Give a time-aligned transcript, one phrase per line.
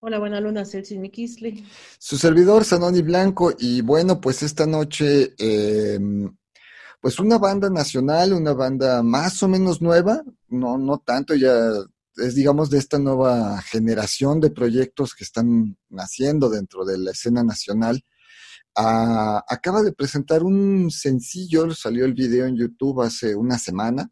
[0.00, 1.66] Hola, buena luna, Celsi Mikisli.
[1.98, 6.36] Su servidor, Sanoni Blanco, y bueno, pues esta noche, em,
[7.00, 11.72] pues una banda nacional, una banda más o menos nueva, no, no tanto, ya
[12.14, 17.42] es digamos de esta nueva generación de proyectos que están naciendo dentro de la escena
[17.42, 18.04] nacional.
[18.76, 24.08] Ah, acaba de presentar un sencillo, salió el video en YouTube hace una semana,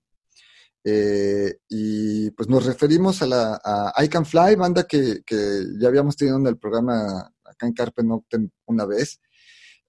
[0.89, 5.20] eh, y pues nos referimos a la a I Can Fly, banda que,
[5.81, 9.20] ya habíamos tenido en el programa acá en Carpe Noctem una vez.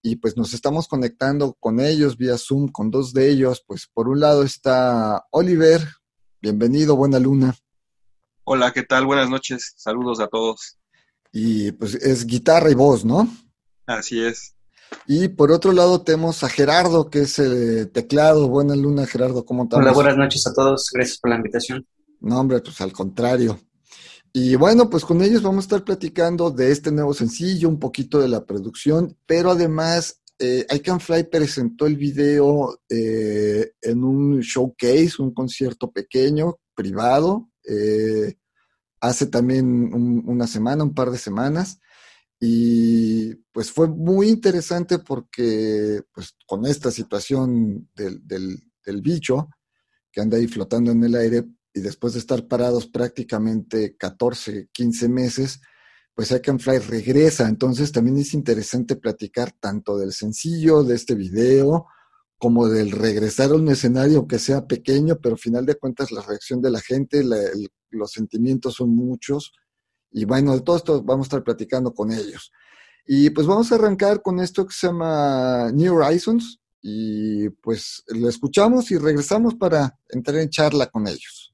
[0.01, 3.63] Y pues nos estamos conectando con ellos vía Zoom, con dos de ellos.
[3.67, 5.87] Pues por un lado está Oliver,
[6.41, 7.55] bienvenido, buena luna.
[8.43, 9.05] Hola, ¿qué tal?
[9.05, 10.79] Buenas noches, saludos a todos.
[11.31, 13.29] Y pues es guitarra y voz, ¿no?
[13.85, 14.56] Así es.
[15.05, 18.47] Y por otro lado tenemos a Gerardo, que es el teclado.
[18.49, 19.79] Buena luna, Gerardo, ¿cómo estás?
[19.79, 20.89] Hola, buenas noches a todos.
[20.93, 21.85] Gracias por la invitación.
[22.19, 23.59] No, hombre, pues al contrario.
[24.33, 28.19] Y bueno, pues con ellos vamos a estar platicando de este nuevo sencillo, un poquito
[28.19, 34.39] de la producción, pero además eh, I Can Fly presentó el video eh, en un
[34.41, 38.35] showcase, un concierto pequeño, privado, eh,
[39.01, 41.79] hace también una semana, un par de semanas.
[42.39, 49.49] Y pues fue muy interesante porque pues con esta situación del, del, bicho
[50.11, 55.09] que anda ahí flotando en el aire y después de estar parados prácticamente 14, 15
[55.09, 55.59] meses,
[56.13, 57.47] pues Can Fly regresa.
[57.49, 61.87] Entonces también es interesante platicar tanto del sencillo, de este video,
[62.37, 66.21] como del regresar a un escenario que sea pequeño, pero al final de cuentas la
[66.21, 67.23] reacción de la gente,
[67.89, 69.51] los sentimientos son muchos
[70.11, 72.51] y bueno, de todo esto vamos a estar platicando con ellos.
[73.05, 76.59] Y pues vamos a arrancar con esto que se llama New Horizons.
[76.81, 81.53] Y pues lo escuchamos y regresamos para entrar en charla con ellos.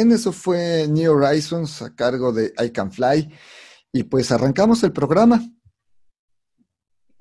[0.00, 3.28] Bien, eso fue New Horizons a cargo de I Can Fly.
[3.92, 5.42] Y pues arrancamos el programa.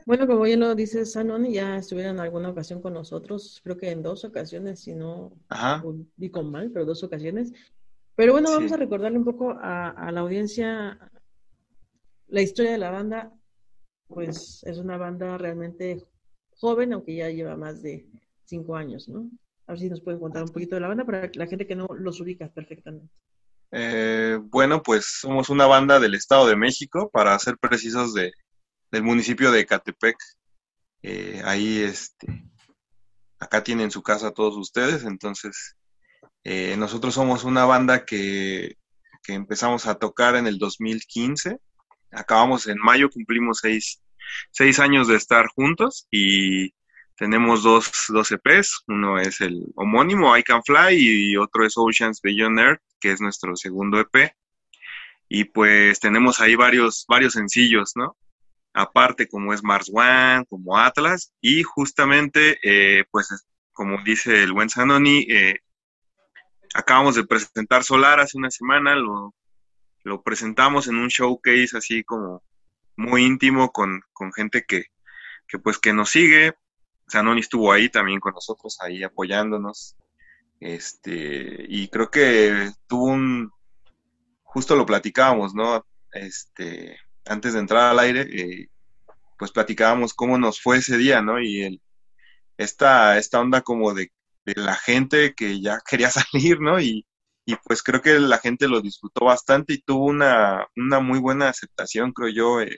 [0.05, 3.91] Bueno, como bien lo dice Sanoni, ya estuvieron en alguna ocasión con nosotros, creo que
[3.91, 5.33] en dos ocasiones, si no
[6.31, 7.51] con mal, pero dos ocasiones.
[8.15, 10.97] Pero bueno, vamos a recordarle un poco a, la audiencia
[12.27, 13.33] la historia de la banda.
[14.07, 16.07] Pues es una banda realmente
[16.55, 18.07] joven, aunque ya lleva más de
[18.45, 19.29] cinco años, ¿no?
[19.69, 21.75] A ver si nos pueden contar un poquito de la banda para la gente que
[21.75, 23.13] no los ubica perfectamente.
[23.69, 28.31] Eh, bueno, pues somos una banda del Estado de México, para ser precisos de,
[28.89, 30.15] del municipio de Catepec.
[31.03, 32.49] Eh, ahí, este,
[33.37, 35.75] acá tienen su casa todos ustedes, entonces
[36.43, 38.73] eh, nosotros somos una banda que,
[39.21, 41.59] que, empezamos a tocar en el 2015.
[42.09, 44.01] Acabamos en mayo, cumplimos seis,
[44.49, 46.73] seis años de estar juntos y
[47.19, 48.83] tenemos dos, dos EPs.
[48.87, 53.21] Uno es el homónimo I Can Fly y otro es Oceans Beyond Earth, que es
[53.21, 54.33] nuestro segundo EP.
[55.27, 58.17] Y pues tenemos ahí varios, varios sencillos, ¿no?
[58.73, 64.69] aparte como es Mars One, como Atlas, y justamente, eh, pues como dice el buen
[64.69, 65.59] Sanoni, eh,
[66.73, 69.33] acabamos de presentar Solar hace una semana, lo,
[70.03, 72.43] lo, presentamos en un showcase así como
[72.95, 74.85] muy íntimo con, con gente que,
[75.47, 76.53] que, pues que nos sigue.
[77.09, 79.95] Sanoni estuvo ahí también con nosotros, ahí apoyándonos.
[80.59, 83.51] Este, y creo que tuvo un,
[84.43, 85.85] justo lo platicábamos, ¿no?
[86.11, 88.69] Este, antes de entrar al aire, eh,
[89.37, 91.41] pues platicábamos cómo nos fue ese día, ¿no?
[91.41, 91.81] Y el,
[92.57, 94.11] esta, esta onda como de,
[94.55, 96.79] la gente que ya quería salir, ¿no?
[96.81, 97.05] Y,
[97.65, 102.11] pues creo que la gente lo disfrutó bastante y tuvo una, una muy buena aceptación,
[102.13, 102.77] creo yo, eh,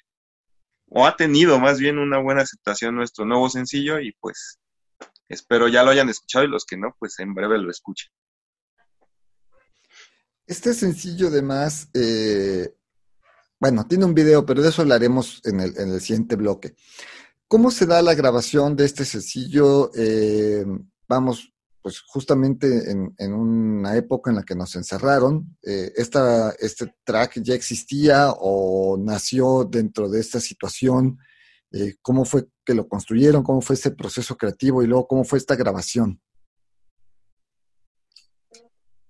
[0.94, 4.60] o ha tenido más bien una buena aceptación nuestro nuevo sencillo y pues
[5.28, 8.12] espero ya lo hayan escuchado y los que no, pues en breve lo escuchen.
[10.46, 12.76] Este sencillo además eh,
[13.62, 16.74] bueno, tiene un video, pero de eso hablaremos en el, en el siguiente bloque.
[17.48, 19.92] ¿Cómo se da la grabación de este sencillo?
[19.96, 20.66] Eh,
[21.08, 21.51] vamos,
[21.82, 28.32] pues justamente en, una época en la que nos encerraron, eh, ¿este track ya existía
[28.32, 31.18] o nació dentro de esta situación?
[31.72, 33.44] Eh, ¿Cómo fue que lo construyeron?
[33.44, 34.84] ¿Cómo fue ese proceso creativo?
[34.84, 36.22] Y luego, ¿cómo fue esta grabación?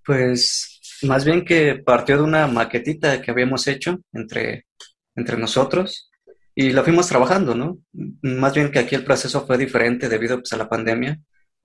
[0.05, 4.67] Pues más bien que partió de una maquetita que habíamos hecho entre,
[5.15, 6.11] entre nosotros
[6.55, 7.79] y la fuimos trabajando, ¿no?
[8.21, 11.19] Más bien que aquí el proceso fue diferente debido pues, a la pandemia,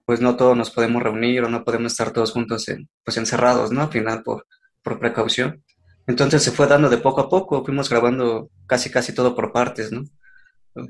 [0.06, 3.72] pues no todos nos podemos reunir o no podemos estar todos juntos en, pues encerrados,
[3.72, 3.82] ¿no?
[3.82, 4.46] Al final por,
[4.82, 5.64] por precaución.
[6.06, 9.90] Entonces se fue dando de poco a poco, fuimos grabando casi casi todo por partes,
[9.92, 10.04] ¿no?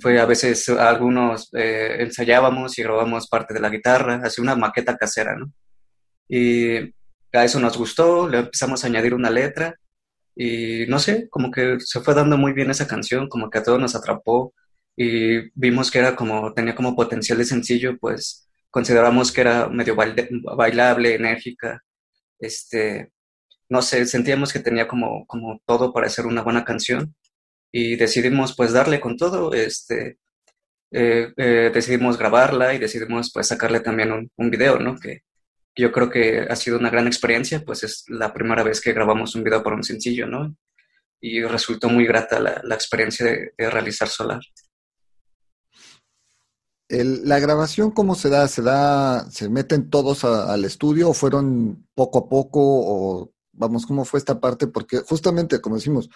[0.00, 4.96] Fue a veces algunos eh, ensayábamos y grabábamos parte de la guitarra, así una maqueta
[4.96, 5.50] casera, ¿no?
[6.28, 6.76] Y
[7.32, 9.76] a eso nos gustó, le empezamos a añadir una letra
[10.34, 13.62] y no sé, como que se fue dando muy bien esa canción, como que a
[13.62, 14.52] todos nos atrapó
[14.96, 19.96] y vimos que era como, tenía como potencial de sencillo, pues consideramos que era medio
[19.96, 21.82] bailable, enérgica,
[22.38, 23.10] este,
[23.70, 27.14] no sé, sentíamos que tenía como, como todo para ser una buena canción
[27.72, 30.18] y decidimos pues darle con todo, este,
[30.90, 34.98] eh, eh, decidimos grabarla y decidimos pues sacarle también un, un video, ¿no?
[34.98, 35.22] Que,
[35.74, 39.34] yo creo que ha sido una gran experiencia, pues es la primera vez que grabamos
[39.36, 40.54] un video para un sencillo, ¿no?
[41.18, 44.42] Y resultó muy grata la, experiencia de, realizar Solar.
[46.88, 48.46] ¿La grabación cómo se da?
[48.46, 54.04] ¿Se da, se meten todos al estudio o fueron poco a poco o vamos, cómo
[54.04, 54.68] fue esta parte?
[54.68, 56.08] Porque justamente, como decimos,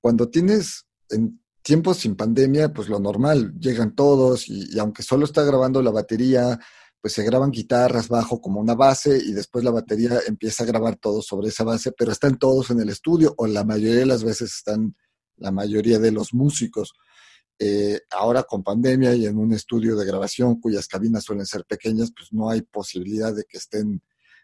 [0.00, 5.42] cuando tienes en tiempos sin pandemia, pues lo normal, llegan todos y aunque solo está
[5.42, 6.58] grabando la batería,
[7.00, 10.96] pues se graban guitarras, bajo como una base y después la batería empieza a grabar
[10.96, 14.22] todo sobre esa base, pero están todos en el estudio o la mayoría de las
[14.22, 14.94] veces están
[15.36, 16.92] la mayoría de los músicos.
[17.58, 22.12] Eh, ahora con pandemia y en un estudio de grabación cuyas cabinas suelen ser pequeñas,
[22.16, 24.02] pues no hay posibilidad de que estén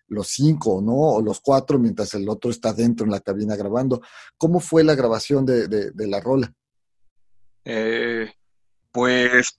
[0.08, 0.94] los cinco, ¿no?
[0.94, 4.00] O los cuatro mientras el otro está dentro en la cabina grabando.
[4.36, 6.52] ¿Cómo fue la grabación de, la rola?
[7.64, 8.32] Eh,
[8.92, 9.58] pues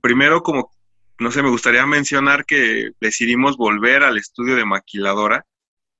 [0.00, 0.74] primero como
[1.18, 5.46] no sé, me gustaría mencionar que decidimos volver al estudio de Maquiladora,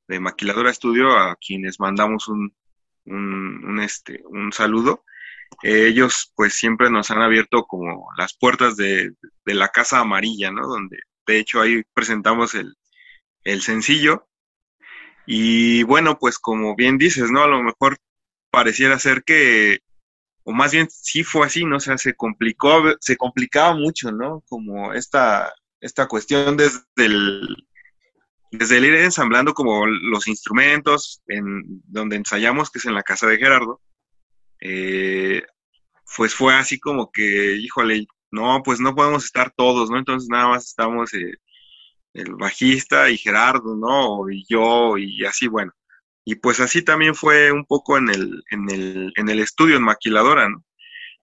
[0.08, 2.52] de Maquiladora Estudio, a quienes mandamos un,
[3.06, 5.04] un, este, un saludo.
[5.62, 9.12] Ellos pues siempre nos han abierto como las puertas de,
[9.44, 10.66] de, la Casa Amarilla, ¿no?
[10.66, 12.74] Donde de hecho ahí presentamos el,
[13.44, 14.28] el sencillo.
[15.26, 17.42] Y bueno, pues como bien dices, ¿no?
[17.42, 17.96] A lo mejor
[18.50, 19.80] pareciera ser que
[20.44, 21.78] o más bien sí fue así, ¿no?
[21.78, 24.42] O sea, se complicó, se complicaba mucho, ¿no?
[24.46, 27.66] Como esta, esta cuestión desde el,
[28.50, 33.26] desde el ir ensamblando como los instrumentos en donde ensayamos, que es en la casa
[33.26, 33.80] de Gerardo,
[34.64, 35.42] eh,
[36.16, 39.98] pues fue así como que, híjole, no, pues no podemos estar todos, ¿no?
[39.98, 41.34] Entonces nada más estamos eh,
[42.14, 44.30] el bajista y Gerardo, ¿no?
[44.30, 45.72] Y yo y así, bueno.
[46.24, 49.82] Y pues así también fue un poco en el, en el, en el estudio, en
[49.84, 50.64] Maquiladora, ¿no?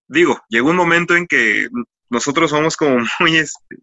[0.08, 1.68] Digo, llegó un momento en que
[2.10, 3.78] nosotros somos como muy, este,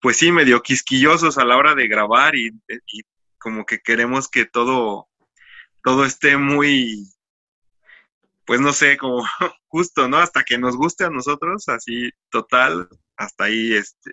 [0.00, 3.02] pues sí, medio quisquillosos a la hora de grabar y, y
[3.38, 5.08] como que queremos que todo,
[5.84, 7.04] todo esté muy,
[8.50, 9.22] pues no sé, como
[9.68, 10.16] justo, ¿no?
[10.16, 14.10] Hasta que nos guste a nosotros, así total, hasta ahí, este.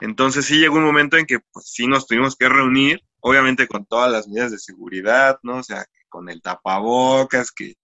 [0.00, 3.86] Entonces sí llegó un momento en que pues sí nos tuvimos que reunir, obviamente con
[3.86, 5.58] todas las medidas de seguridad, ¿no?
[5.58, 7.74] O sea, con el tapabocas, que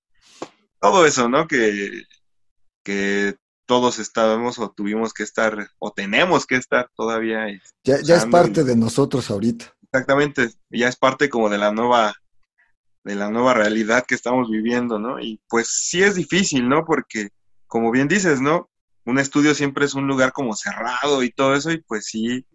[0.80, 1.46] todo eso, ¿no?
[1.46, 2.02] Que,
[2.82, 7.46] que todos estábamos o tuvimos que estar, o tenemos que estar todavía.
[7.84, 9.73] Ya, ya es parte de nosotros ahorita.
[9.84, 12.16] Exactamente, ya es parte como de la nueva
[13.04, 15.20] de la nueva realidad que estamos viviendo, ¿no?
[15.20, 16.84] Y pues sí es difícil, ¿no?
[16.84, 17.28] Porque,
[17.66, 18.70] como bien dices, ¿no?
[19.04, 22.46] Un estudio siempre es un lugar como cerrado y todo eso, y pues sí,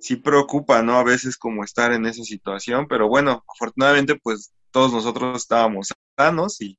[0.00, 0.98] sí preocupa, ¿no?
[0.98, 6.60] A veces como estar en esa situación, pero bueno, afortunadamente pues todos nosotros estábamos sanos
[6.60, 6.78] y,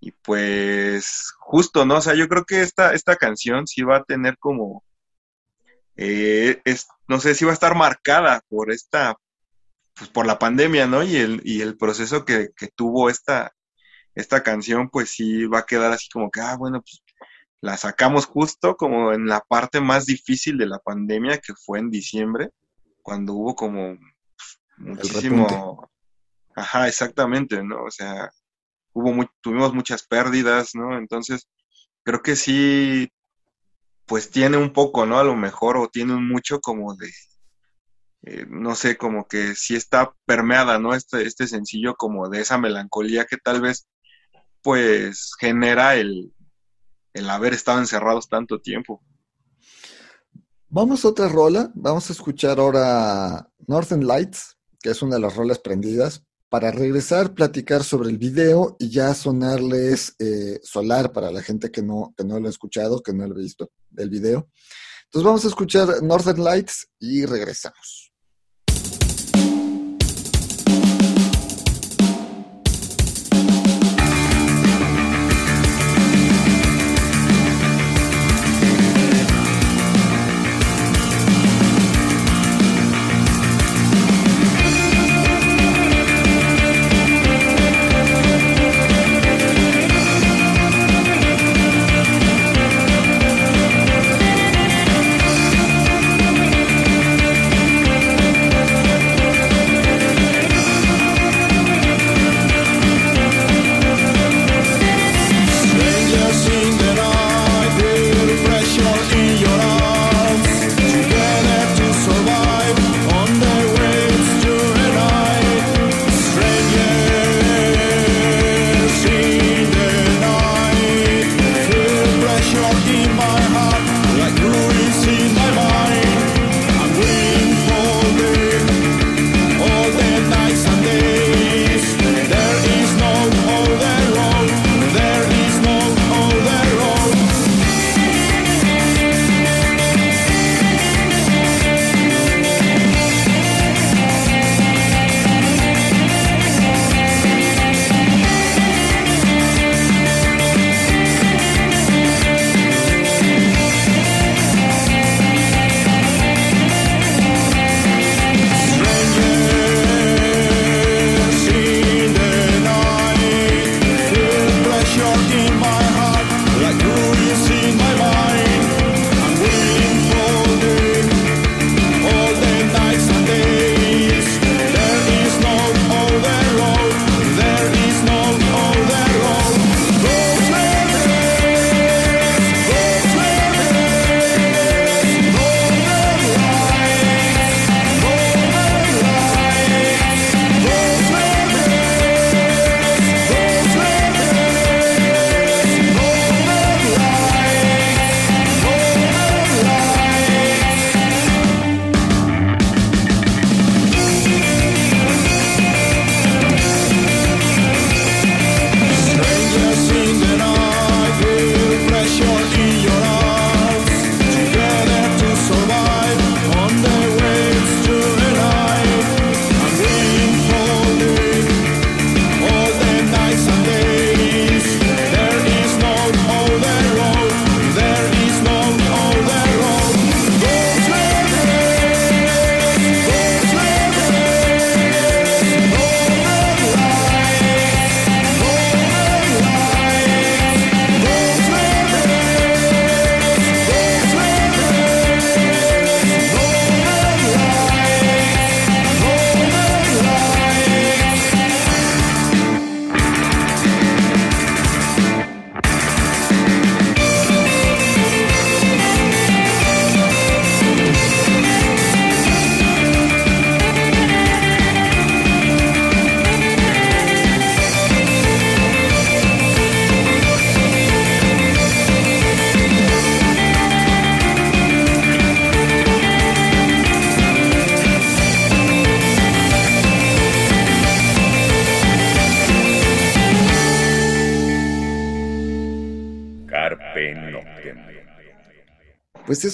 [0.00, 1.96] y pues justo, ¿no?
[1.96, 4.84] O sea, yo creo que esta, esta canción sí va a tener como,
[5.96, 9.16] eh, es, no sé, si va a estar marcada por esta
[9.96, 11.02] pues por la pandemia, ¿no?
[11.02, 13.52] Y el, y el proceso que, tuvo esta,
[14.14, 17.02] esta canción, pues sí va a quedar así como que, ah, bueno, pues
[17.62, 21.90] la sacamos justo como en la parte más difícil de la pandemia, que fue en
[21.90, 22.50] diciembre,
[23.02, 23.96] cuando hubo como
[24.76, 25.90] muchísimo...
[26.54, 27.84] Ajá, exactamente, ¿no?
[27.84, 28.30] O sea,
[28.94, 30.96] hubo muy, tuvimos muchas pérdidas, ¿no?
[30.96, 31.48] Entonces,
[32.02, 33.10] creo que sí,
[34.06, 35.18] pues tiene un poco, ¿no?
[35.18, 37.10] A lo mejor, o tiene un mucho como de,
[38.26, 40.94] eh, no sé, como que sí está permeada, ¿no?
[40.94, 43.86] Este, este sencillo como de esa melancolía que tal vez
[44.62, 46.32] pues genera el,
[47.14, 49.00] el haber estado encerrados tanto tiempo.
[50.68, 55.36] Vamos a otra rola, vamos a escuchar ahora Northern Lights, que es una de las
[55.36, 61.42] rolas prendidas, para regresar, platicar sobre el video y ya sonarles eh, Solar para la
[61.42, 64.48] gente que no, que no lo ha escuchado, que no lo ha visto el video.
[65.04, 68.05] Entonces vamos a escuchar Northern Lights y regresamos.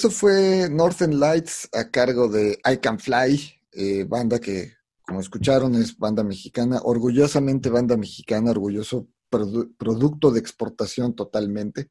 [0.03, 3.39] Eso fue Northern Lights a cargo de I Can Fly,
[3.71, 11.15] eh, banda que, como escucharon, es banda mexicana, orgullosamente banda mexicana, orgulloso producto de exportación
[11.15, 11.89] totalmente.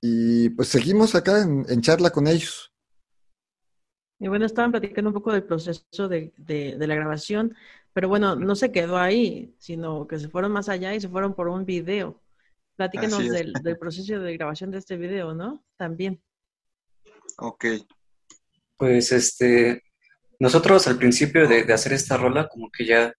[0.00, 2.72] Y pues seguimos acá en, charla con ellos.
[4.18, 6.32] Y bueno, estaban platicando un poco del proceso de,
[6.78, 7.54] la grabación,
[7.92, 11.34] pero bueno, no se quedó ahí, sino que se fueron más allá y se fueron
[11.34, 12.22] por un video.
[12.76, 15.62] Platíquenos del, del, proceso de grabación de este video, ¿no?
[15.76, 16.22] También.
[17.40, 17.64] Ok.
[18.76, 19.82] Pues este,
[20.40, 23.12] nosotros al principio de, hacer esta rola, como que ya,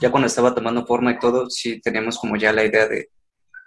[0.00, 3.10] ya cuando estaba tomando forma y todo, sí teníamos como ya la idea de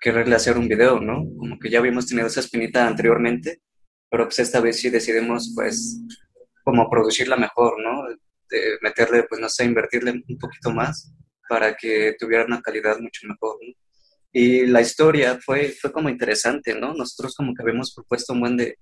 [0.02, 1.26] quererle hacer un video, ¿no?
[1.38, 3.62] Como que ya habíamos tenido esa espinita anteriormente,
[4.10, 6.00] pero pues esta vez sí decidimos pues
[6.64, 8.04] como producirla mejor, ¿no?
[8.50, 11.14] De meterle, pues no sé, invertirle un poquito más
[11.48, 13.74] para que tuviera una calidad mucho mejor, ¿no?
[14.32, 16.94] Y la historia fue, fue como interesante, ¿no?
[16.94, 18.78] Nosotros como que habíamos propuesto un buen de,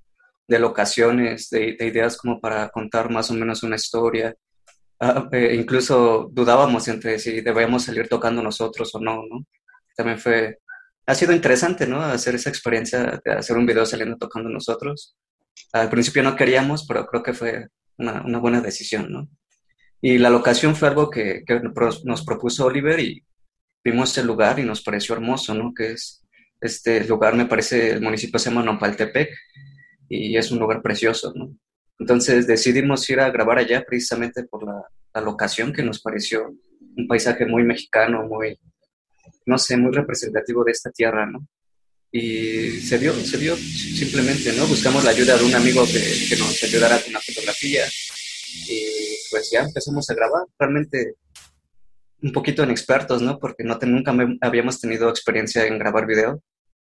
[0.48, 4.34] de locaciones, de, ideas como para contar más o menos una historia.
[5.00, 9.46] Ah, eh, incluso dudábamos entre si debíamos salir tocando nosotros o no, ¿no?
[9.96, 10.60] También fue,
[11.06, 12.02] ha sido interesante, ¿no?
[12.02, 15.16] Hacer esa experiencia de hacer un video saliendo tocando nosotros.
[15.74, 19.30] Al principio no queríamos, pero creo que fue una, buena decisión, ¿no?
[20.02, 21.60] Y la locación fue algo que, que,
[22.04, 23.24] nos propuso Oliver y
[23.84, 25.74] vimos el lugar y nos pareció hermoso, ¿no?
[25.74, 26.24] Que es,
[26.62, 29.30] este lugar me parece, el municipio se llama Nopaltepec
[30.10, 31.56] y es un lugar precioso, ¿no?
[32.00, 34.84] Entonces decidimos ir a grabar allá precisamente por la,
[35.20, 36.56] locación que nos pareció
[36.96, 38.60] un paisaje muy mexicano, muy,
[39.48, 41.48] no sé, muy representativo de esta tierra, ¿no?
[42.12, 44.68] Y se dio, se dio simplemente, ¿no?
[44.68, 47.84] Buscamos la ayuda de un amigo que, que nos ayudara con la fotografía
[48.68, 48.82] y
[49.32, 51.16] pues ya empezamos a grabar, realmente
[52.22, 53.40] un poquito inexpertos, ¿no?
[53.40, 56.44] Porque no nunca habíamos tenido experiencia en grabar video,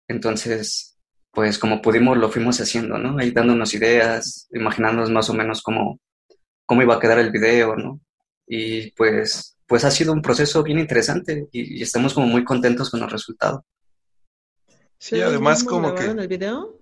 [0.07, 0.92] entonces
[1.33, 3.17] pues como pudimos lo fuimos haciendo, ¿no?
[3.17, 5.99] Ahí dándonos ideas, imaginándonos más o menos cómo,
[6.67, 7.99] cómo iba a quedar el video, ¿no?
[8.45, 13.01] Y pues, pues ha sido un proceso bien interesante y, estamos como muy contentos con
[13.01, 13.65] el resultado.
[14.99, 16.05] Sí, además como que...
[16.05, 16.79] el video?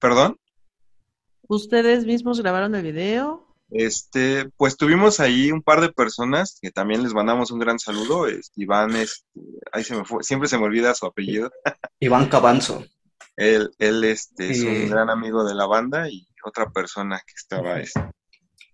[0.00, 0.36] ¿Perdón?
[1.46, 3.46] ¿Ustedes mismos grabaron el video?
[3.70, 8.26] Este, pues tuvimos ahí un par de personas que también les mandamos un gran saludo.
[8.56, 9.24] Iván, este,
[9.70, 11.52] ahí se me fue, siempre se me olvida su apellido.
[12.00, 12.84] Iván Cabanzo.
[13.36, 17.80] Él, él este, es un gran amigo de la banda y otra persona que estaba.
[17.80, 18.00] Este.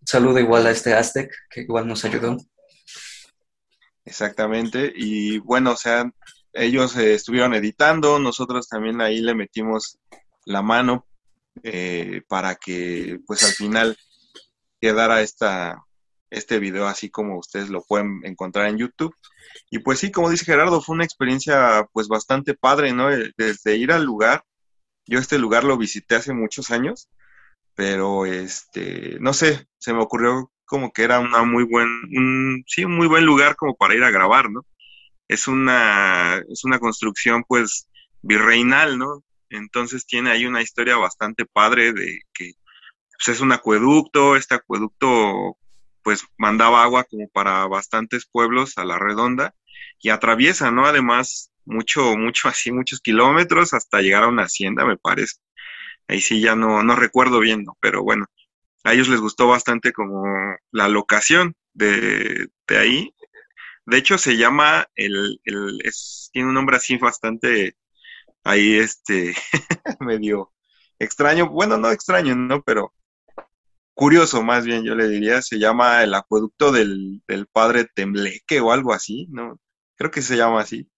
[0.04, 2.36] Saludo igual a este Aztec, que igual nos ayudó.
[4.04, 6.10] Exactamente, y bueno, o sea,
[6.52, 9.98] ellos eh, estuvieron editando, nosotros también ahí le metimos
[10.44, 11.06] la mano
[11.62, 13.96] eh, para que pues al final
[14.80, 15.84] quedara esta,
[16.30, 19.14] este video así como ustedes lo pueden encontrar en YouTube.
[19.70, 23.10] Y pues sí, como dice Gerardo, fue una experiencia pues bastante padre, ¿no?
[23.12, 24.44] Eh, desde ir al lugar
[25.06, 27.08] yo este lugar lo visité hace muchos años,
[27.74, 32.84] pero este, no sé, se me ocurrió como que era una muy buen, un, sí,
[32.84, 34.64] un muy buen lugar como para ir a grabar, ¿no?
[35.28, 37.88] Es una, es una construcción pues
[38.22, 39.22] virreinal, ¿no?
[39.50, 42.52] Entonces tiene ahí una historia bastante padre de que
[43.24, 45.56] pues, es un acueducto, este acueducto
[46.02, 49.54] pues mandaba agua como para bastantes pueblos a la redonda
[50.02, 50.84] y atraviesa, ¿no?
[50.84, 55.36] Además mucho, mucho así, muchos kilómetros hasta llegar a una hacienda, me parece.
[56.08, 58.26] Ahí sí ya no, no recuerdo bien, pero bueno,
[58.84, 60.24] a ellos les gustó bastante como
[60.72, 63.14] la locación de, de ahí.
[63.86, 67.76] De hecho, se llama el, el es, tiene un nombre así bastante
[68.44, 69.34] ahí, este,
[70.00, 70.52] medio
[70.98, 72.62] extraño, bueno, no extraño, ¿no?
[72.62, 72.92] Pero
[73.94, 78.72] curioso más bien, yo le diría, se llama el acueducto del, del padre Tembleque o
[78.72, 79.58] algo así, ¿no?
[80.02, 80.90] Creo que se llama así.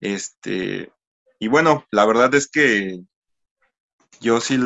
[0.00, 0.92] Este,
[1.38, 2.98] y bueno, la verdad es que
[4.20, 4.58] yo sí,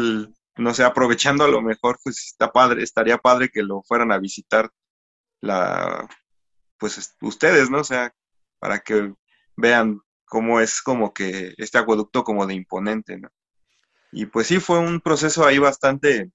[0.56, 4.16] no sé, aprovechando a lo mejor, pues está padre, estaría padre que lo fueran a
[4.16, 4.70] visitar
[5.42, 6.08] la,
[6.78, 7.80] pues ustedes, ¿no?
[7.80, 8.14] O sea,
[8.58, 9.12] para que
[9.54, 13.28] vean cómo es como que este acueducto como de imponente, ¿no?
[14.12, 16.32] Y pues sí, fue un proceso ahí bastante,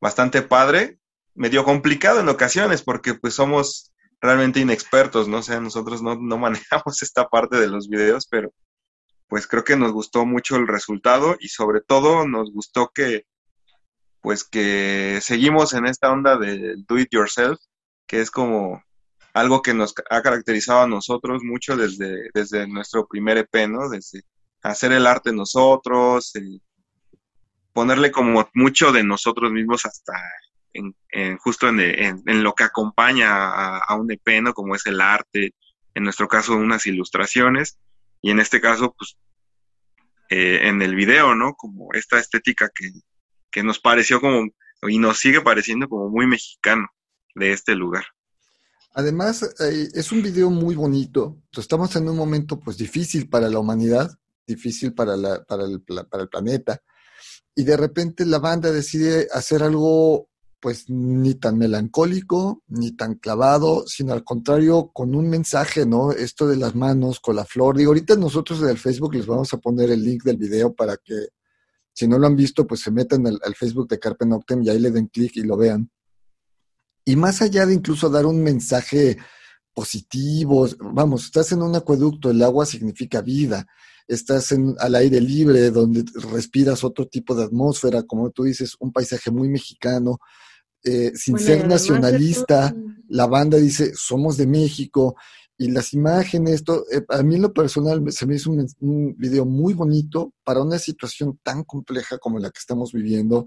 [0.00, 1.00] bastante padre,
[1.34, 3.89] medio complicado en ocasiones, porque pues somos
[4.20, 5.38] realmente inexpertos, ¿no?
[5.38, 8.52] O sea, nosotros no, no manejamos esta parte de los videos, pero
[9.28, 13.26] pues creo que nos gustó mucho el resultado y sobre todo nos gustó que
[14.20, 17.58] pues que seguimos en esta onda del do it yourself,
[18.06, 18.82] que es como
[19.32, 23.88] algo que nos ha caracterizado a nosotros mucho desde, desde nuestro primer EP, ¿no?
[23.88, 24.22] Desde
[24.62, 26.32] hacer el arte nosotros,
[27.72, 30.12] ponerle como mucho de nosotros mismos hasta
[30.72, 34.52] en, justo en, lo que acompaña a, un EP.
[34.54, 35.54] Como es el arte,
[35.94, 37.78] en nuestro caso unas ilustraciones,
[38.22, 39.16] y en este caso, pues,
[40.30, 41.54] eh, en el video, ¿no?
[41.54, 42.90] Como esta estética que,
[43.50, 44.48] que nos pareció como,
[44.88, 46.88] y nos sigue pareciendo como muy mexicano
[47.34, 48.04] de este lugar.
[48.94, 51.38] Además, eh, es un video muy bonito.
[51.52, 54.10] Estamos en un momento pues difícil para la humanidad,
[54.46, 56.82] difícil para, la, para, el, para el planeta.
[57.54, 60.29] Y de repente la banda decide hacer algo
[60.60, 66.12] pues ni tan melancólico, ni tan clavado, sino al contrario, con un mensaje, ¿no?
[66.12, 67.76] Esto de las manos con la flor.
[67.76, 70.96] Digo, ahorita nosotros en el Facebook les vamos a poner el link del video para
[70.98, 71.28] que,
[71.92, 74.68] si no lo han visto, pues se metan al, al Facebook de Carpe Noctem y
[74.68, 75.90] ahí le den clic y lo vean.
[77.04, 79.16] Y más allá de incluso dar un mensaje
[79.74, 83.66] positivo, vamos, estás en un acueducto, el agua significa vida,
[84.06, 88.92] estás en, al aire libre, donde respiras otro tipo de atmósfera, como tú dices, un
[88.92, 90.18] paisaje muy mexicano,
[90.82, 92.74] eh, sin ser nacionalista,
[93.08, 95.16] la banda dice, somos de México,
[95.58, 99.14] y las imágenes, esto, eh, a mí en lo personal se me hizo un, un,
[99.18, 103.46] video muy bonito para una situación tan compleja como la que estamos viviendo,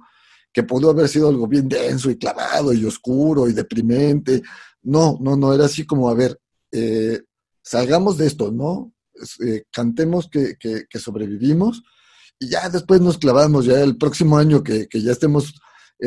[0.51, 4.43] que pudo haber sido algo bien denso y clavado y oscuro y deprimente.
[4.83, 6.39] No, no, no, era así como, a ver,
[6.71, 7.21] eh,
[7.63, 8.91] salgamos de esto, ¿no?
[9.71, 11.83] cantemos que, que, que, sobrevivimos
[12.39, 15.53] y ya después nos clavamos, ya el próximo año que, que ya estemos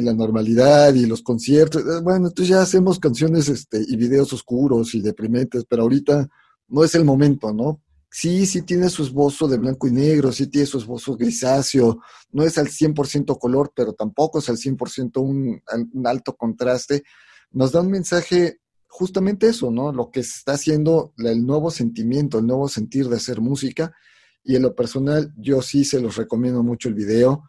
[0.05, 1.83] la normalidad y los conciertos.
[1.83, 6.29] Eh, bueno, entonces ya hacemos canciones este, y videos oscuros y deprimentes, pero ahorita
[6.69, 7.83] no es el momento, ¿no?
[8.11, 12.01] Sí, sí tiene su esbozo de blanco y negro, sí tiene su esbozo grisáceo,
[12.33, 15.61] no es al 100% color, pero tampoco es al 100% un,
[15.93, 17.03] un alto contraste.
[17.51, 19.93] Nos da un mensaje justamente eso, ¿no?
[19.93, 23.93] Lo que está haciendo el nuevo sentimiento, el nuevo sentir de hacer música.
[24.43, 27.45] Y en lo personal, yo sí se los recomiendo mucho el video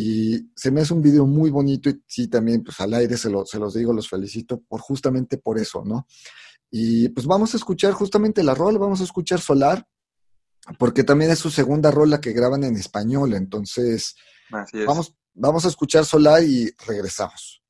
[0.00, 3.28] y se me hace un video muy bonito y sí, también pues al aire se,
[3.46, 6.06] se los digo, los felicito por justamente por eso, ¿no?
[6.70, 9.84] Y pues vamos a escuchar justamente la rola, vamos a escuchar Solar,
[10.78, 14.14] porque también es su segunda rola que graban en español, entonces
[14.86, 17.60] vamos, vamos a escuchar Solar y regresamos.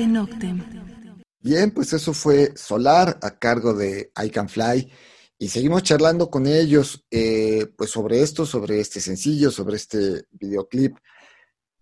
[0.00, 0.62] Arte Noctem.
[1.42, 4.90] Bien, pues eso fue Solar a cargo de I Can Fly.
[5.38, 10.96] Y seguimos charlando con ellos eh, pues sobre esto, sobre este sencillo, sobre este videoclip.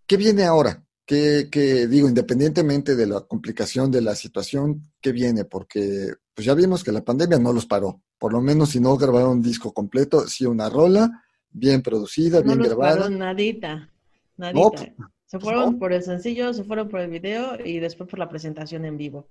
[0.07, 0.85] ¿Qué viene ahora?
[1.05, 1.49] ¿Qué,
[1.89, 5.45] digo, independientemente de la complicación de la situación, qué viene?
[5.45, 8.03] Porque pues ya vimos que la pandemia no los paró.
[8.19, 12.59] Por lo menos si no grabaron un disco completo, sí una rola, bien producida, bien
[12.59, 12.99] no grabada.
[12.99, 13.91] Paró nadita,
[14.37, 14.95] nadita.
[15.29, 18.87] Se fueron por el sencillo, se fueron por el video y después por la presentación
[18.87, 19.29] en vivo.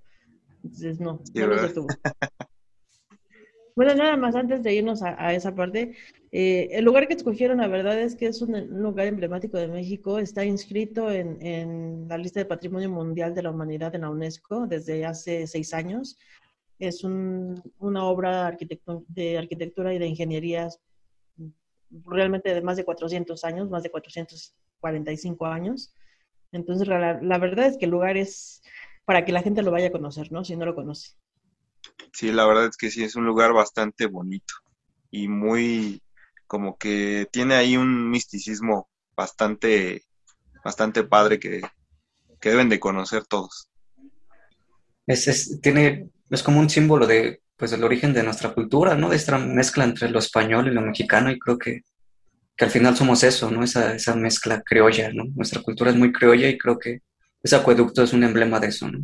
[0.62, 1.88] Entonces no, no los detuvo.
[3.74, 5.94] Bueno, nada más antes de irnos a, esa parte,
[6.32, 10.18] eh, el lugar que escogieron, la verdad es que es un, lugar emblemático de México,
[10.18, 15.06] está inscrito en, la lista de Patrimonio Mundial de la Humanidad en la UNESCO desde
[15.06, 16.18] hace seis años.
[16.80, 18.50] Es una obra
[19.06, 20.68] de arquitectura y de ingeniería
[22.04, 23.90] realmente de más de 400 años, más de
[24.80, 25.94] 445 años.
[26.52, 28.62] Entonces, la, la verdad es que el lugar es
[29.04, 30.44] para que la gente lo vaya a conocer, ¿no?
[30.44, 31.12] Si no lo conoce.
[32.12, 34.54] Sí, la verdad es que sí, es un lugar bastante bonito
[35.10, 36.02] y muy,
[36.46, 40.02] como que tiene ahí un misticismo bastante,
[40.64, 41.62] bastante padre que,
[42.40, 43.68] deben de conocer todos.
[45.06, 49.08] Es, tiene, es como un símbolo de, pues, del origen de nuestra cultura, ¿no?
[49.08, 51.80] De esta mezcla entre lo español y lo mexicano y creo que,
[52.58, 53.62] que al final somos eso, ¿no?
[53.62, 55.24] Esa, esa mezcla criolla, ¿no?
[55.36, 57.02] Nuestra cultura es muy criolla y creo que
[57.40, 58.98] ese acueducto es un emblema de eso, ¿no?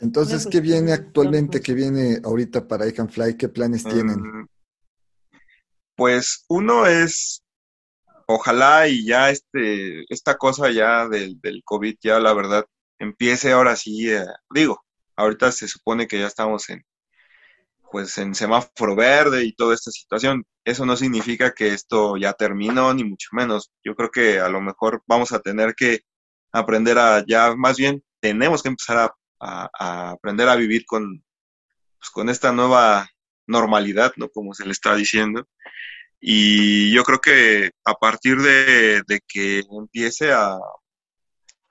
[0.00, 3.36] Entonces, ¿qué viene actualmente, qué viene ahorita para I Can Fly?
[3.36, 4.20] ¿Qué planes tienen?
[4.20, 4.46] Mm,
[5.96, 7.42] pues uno es,
[8.26, 12.64] ojalá y ya este, esta cosa ya del, del COVID ya la verdad
[12.98, 14.82] empiece ahora sí, eh, digo,
[15.16, 16.82] ahorita se supone que ya estamos en,
[17.92, 20.44] pues en semáforo verde y toda esta situación.
[20.68, 23.72] Eso no significa que esto ya terminó, ni mucho menos.
[23.84, 26.00] Yo creo que a lo mejor vamos a tener que
[26.52, 31.24] aprender a ya, más bien tenemos que empezar a aprender a vivir con,
[31.98, 33.08] pues, con esta nueva
[33.46, 34.28] normalidad, ¿no?
[34.30, 35.48] Como se le está diciendo.
[36.20, 40.58] Y yo creo que a partir de, que empiece a,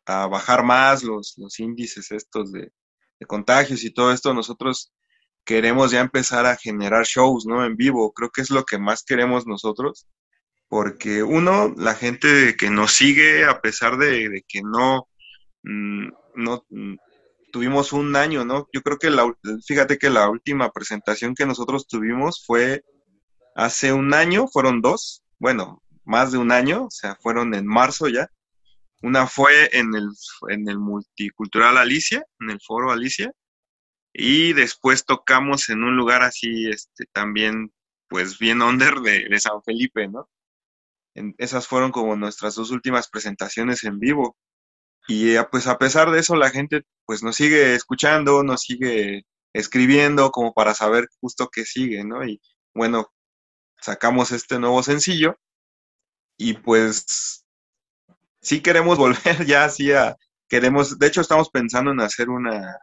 [0.05, 2.71] bajar más los, los índices estos de,
[3.27, 4.93] contagios y todo esto, nosotros
[5.47, 7.65] queremos ya empezar a generar shows, ¿no?
[7.65, 8.11] En vivo.
[8.13, 10.05] Creo que es lo que más queremos nosotros.
[10.67, 15.07] Porque uno, la gente que nos sigue, a pesar de, que no,
[15.63, 16.65] mm, no,
[17.53, 18.67] tuvimos un año, ¿no?
[18.73, 19.33] Yo creo que la,
[19.65, 22.83] fíjate que la última presentación que nosotros tuvimos fue
[23.55, 28.09] hace un año, fueron dos, bueno, más de un año, o sea, fueron en marzo
[28.09, 28.29] ya.
[29.01, 30.09] Una fue en el,
[30.49, 33.31] en el Multicultural Alicia, en el foro Alicia,
[34.19, 37.71] y después tocamos en un lugar así, este, también,
[38.09, 40.27] pues bien under de, de San Felipe, ¿no?
[41.15, 44.35] En, esas fueron como nuestras dos últimas presentaciones en vivo.
[45.07, 49.23] Y eh, pues a pesar de eso, la gente pues nos sigue escuchando, nos sigue
[49.53, 52.25] escribiendo como para saber justo qué sigue, ¿no?
[52.25, 52.41] Y
[52.73, 53.13] bueno,
[53.81, 55.37] sacamos este nuevo sencillo
[56.37, 57.45] y pues
[58.41, 60.15] sí queremos volver ya así a,
[60.49, 62.77] queremos, de hecho estamos pensando en hacer una,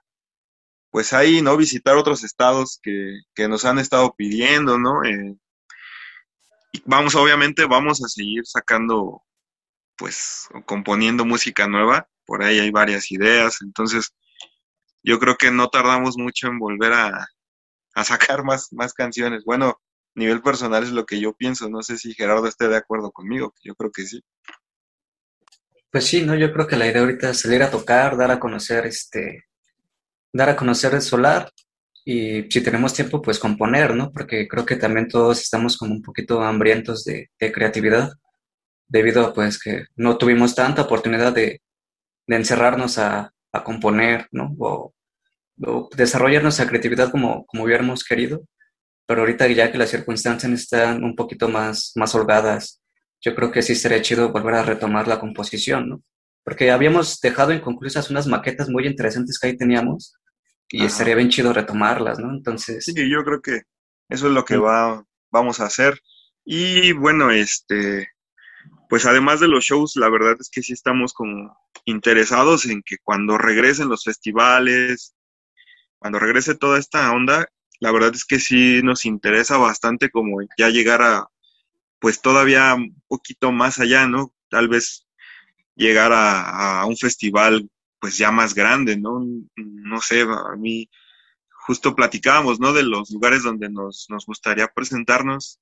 [0.94, 1.56] pues ahí, ¿no?
[1.56, 5.02] Visitar otros estados que, que nos han estado pidiendo, ¿no?
[5.02, 5.34] Eh,
[6.84, 9.24] vamos, obviamente, vamos a seguir sacando,
[9.96, 14.14] pues, componiendo música nueva por ahí hay varias ideas, entonces
[15.02, 17.26] yo creo que no tardamos mucho en volver a,
[18.04, 19.42] sacar más, más canciones.
[19.44, 22.76] Bueno, a nivel personal es lo que yo pienso, no sé si Gerardo esté de
[22.76, 24.22] acuerdo conmigo, yo creo que sí.
[25.90, 28.38] Pues sí, no, yo creo que la idea ahorita es salir a tocar, dar a
[28.38, 29.46] conocer este,
[30.34, 31.50] dar a conocer el solar
[32.04, 34.12] y si tenemos tiempo, pues componer, ¿no?
[34.12, 38.12] Porque creo que también todos estamos como un poquito hambrientos de, de creatividad,
[38.86, 41.62] debido a pues que no tuvimos tanta oportunidad de,
[42.26, 43.30] de encerrarnos a,
[43.64, 44.54] componer, ¿no?
[44.58, 44.92] O,
[45.96, 48.42] desarrollar nuestra creatividad como, como hubiéramos querido.
[49.06, 52.82] Pero ahorita ya que las circunstancias están un poquito más, más holgadas,
[53.20, 56.02] yo creo que sí sería chido volver a retomar la composición, ¿no?
[56.42, 60.14] Porque habíamos dejado inconclusas unas maquetas muy interesantes que ahí teníamos
[60.68, 62.30] y estaría bien chido retomarlas, ¿no?
[62.32, 62.84] Entonces...
[62.84, 63.62] Sí, yo creo que
[64.08, 66.00] eso es lo que va, vamos a hacer.
[66.44, 68.08] Y bueno, este,
[68.88, 72.96] pues además de los shows, la verdad es que sí estamos como interesados en que
[73.02, 75.14] cuando regresen los festivales,
[75.98, 77.48] cuando regrese toda esta onda,
[77.80, 81.28] la verdad es que sí nos interesa bastante como ya llegar a,
[81.98, 84.34] pues todavía un poquito más allá, ¿no?
[84.50, 85.06] Tal vez
[85.74, 87.68] llegar a, un festival
[88.04, 89.24] pues ya más grande, ¿no?
[89.56, 90.90] No sé, a mí
[91.48, 92.74] justo platicábamos, ¿no?
[92.74, 95.58] De los lugares donde nos, nos gustaría presentarnos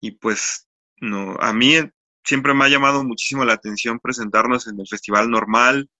[0.00, 0.68] y pues
[1.00, 1.78] no, a mí
[2.22, 5.90] siempre me ha llamado muchísimo la atención presentarnos en el festival normal,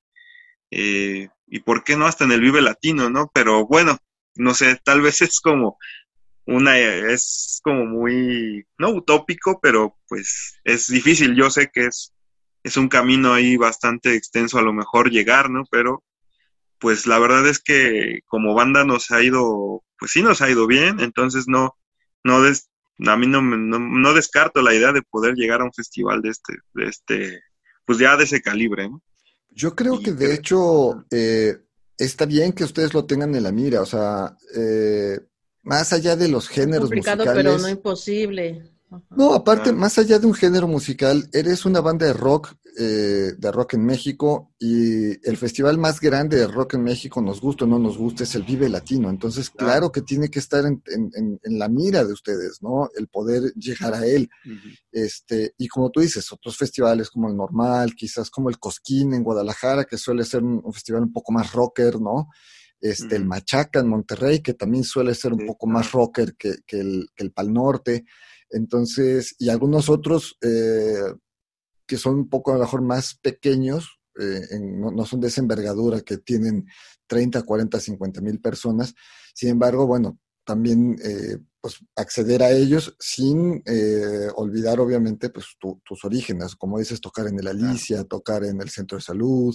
[0.70, 3.28] eh, y por qué no hasta en el Vive Latino, ¿no?
[3.34, 3.98] Pero bueno,
[4.36, 5.76] no sé, tal vez es como
[6.46, 12.12] una, es como muy, no utópico, pero pues es difícil, yo sé que es,
[12.62, 15.64] es un camino ahí bastante extenso a lo mejor llegar, ¿no?
[15.70, 16.04] Pero
[16.78, 20.66] pues la verdad es que como banda nos ha ido, pues sí nos ha ido
[20.66, 21.76] bien, entonces no,
[22.24, 22.70] no des,
[23.06, 26.30] a mí no, no, no descarto la idea de poder llegar a un festival de
[26.30, 27.42] este, de este,
[27.84, 29.02] pues ya de ese calibre, ¿no?
[29.50, 31.58] Yo creo que de hecho eh,
[31.98, 35.18] está bien que ustedes lo tengan en la mira, o sea, eh,
[35.64, 38.70] más allá de los géneros complicado, pero no imposible.
[39.10, 43.52] No, aparte, más allá de un género musical, eres una banda de rock, eh, de
[43.52, 47.68] rock en México, y el festival más grande de rock en México, nos gusta o
[47.68, 49.08] no nos gusta, es el Vive Latino.
[49.08, 50.82] Entonces, claro que tiene que estar en,
[51.44, 52.88] la mira de ustedes, ¿no?
[52.96, 54.28] El poder llegar a él.
[54.90, 59.22] este, y como tú dices, otros festivales como el Normal, quizás como el Cosquín en
[59.22, 62.28] Guadalajara, que suele ser un, festival un poco más rocker, ¿no?
[62.80, 67.08] Este, el Machaca en Monterrey, que también suele ser un poco más rocker que, el,
[67.14, 68.04] que el Pal Norte.
[68.50, 71.14] Entonces, y algunos otros eh,
[71.86, 76.00] que son un poco a lo mejor más pequeños, eh, no, son de esa envergadura,
[76.00, 76.66] que tienen
[77.06, 78.94] 30, 40, 50 mil personas.
[79.34, 83.62] Sin embargo, bueno, también eh, pues acceder a ellos sin
[84.34, 88.96] olvidar obviamente pues tus orígenes, como dices, tocar en el Alicia, tocar en el centro
[88.96, 89.54] de salud,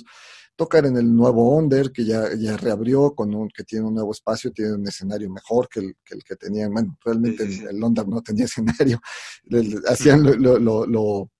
[0.55, 4.11] tocar en el nuevo Onder, que ya, ya reabrió, con un, que tiene un nuevo
[4.11, 6.73] espacio, tiene un escenario mejor que el que, el que tenían.
[6.73, 8.99] Bueno, realmente el, Onder no tenía escenario.
[9.87, 11.31] Hacían lo, lo, lo,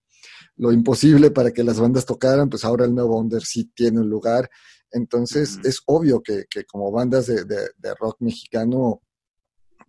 [0.58, 4.10] lo, imposible para que las bandas tocaran, pues ahora el nuevo Onder sí tiene un
[4.10, 4.50] lugar.
[4.92, 9.02] Entonces, es obvio que, que como bandas de, de, de rock mexicano,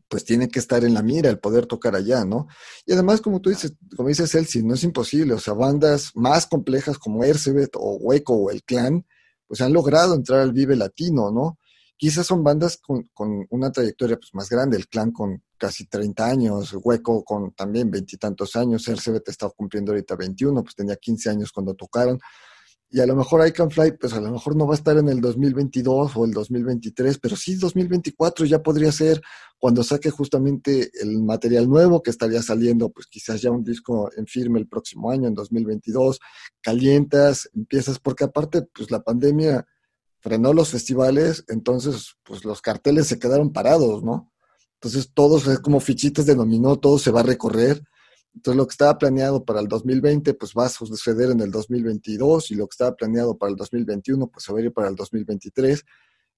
[0.09, 2.47] pues tiene que estar en la mira el poder tocar allá, ¿no?
[2.85, 6.47] Y además, como tú dices, como dices Elsie, no es imposible, o sea, bandas más
[6.47, 9.05] complejas como Ercebet o Hueco o El Clan,
[9.47, 11.59] pues han logrado entrar al Vive Latino, ¿no?
[11.97, 13.09] Quizás son bandas con,
[13.51, 18.55] una trayectoria pues, más grande, el clan con casi 30 años, Hueco con también veintitantos
[18.57, 22.21] años, te está cumpliendo ahorita 21, pues tenía 15 años cuando tocaron,
[22.89, 24.97] y a lo mejor I Can Fly, pues a lo mejor no va a estar
[24.97, 29.21] en el 2022 o el 2023, pero sí 2024 ya podría ser
[29.59, 34.27] cuando saque justamente el material nuevo que estaría saliendo, pues quizás ya un disco en
[34.27, 36.21] firme el próximo año, en 2022,
[36.63, 39.67] calientas, empiezas, porque aparte, pues la pandemia
[40.21, 44.33] frenó los festivales, entonces, pues los carteles se quedaron parados, ¿no?
[44.75, 47.83] Entonces, todos, es como fichitas denominó, todo se va a recorrer
[48.37, 52.51] entonces, lo que estaba planeado para el 2020, pues va a suceder en el 2022
[52.51, 54.95] y lo que estaba planeado para el 2021, pues se va a ir para el
[54.95, 55.83] 2023.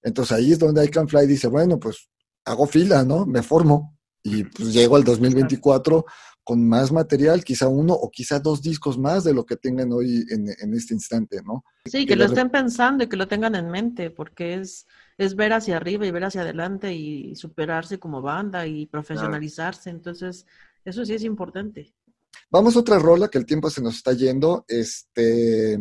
[0.03, 2.09] Entonces, ahí es donde I Can Fly dice, bueno, pues
[2.45, 3.25] hago fila, ¿no?
[3.25, 6.05] Me formo y pues llego al 2024
[6.45, 10.25] con más material, quizá uno o quizá dos discos más de lo que tengan hoy
[10.29, 11.63] en, este instante, ¿no?
[11.85, 14.87] Sí, que, lo estén pensando y que lo tengan en mente, porque es,
[15.17, 19.91] es ver hacia arriba y ver hacia adelante y superarse como banda y profesionalizarse.
[19.91, 20.47] Entonces,
[20.89, 21.93] eso sí es importante.
[22.51, 24.65] Vamos a otra rola que el tiempo se nos está yendo.
[24.67, 25.79] Este,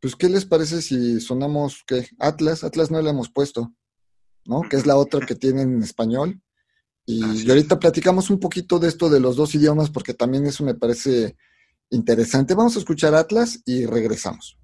[0.00, 2.08] pues, ¿qué les parece si sonamos qué?
[2.18, 3.72] Atlas, Atlas no le hemos puesto,
[4.44, 4.62] ¿no?
[4.62, 6.40] Que es la otra que tienen en español.
[7.06, 10.74] Y, ahorita platicamos un poquito de esto de los dos idiomas porque también eso me
[10.74, 11.36] parece
[11.90, 12.54] interesante.
[12.54, 14.58] Vamos a escuchar Atlas y regresamos.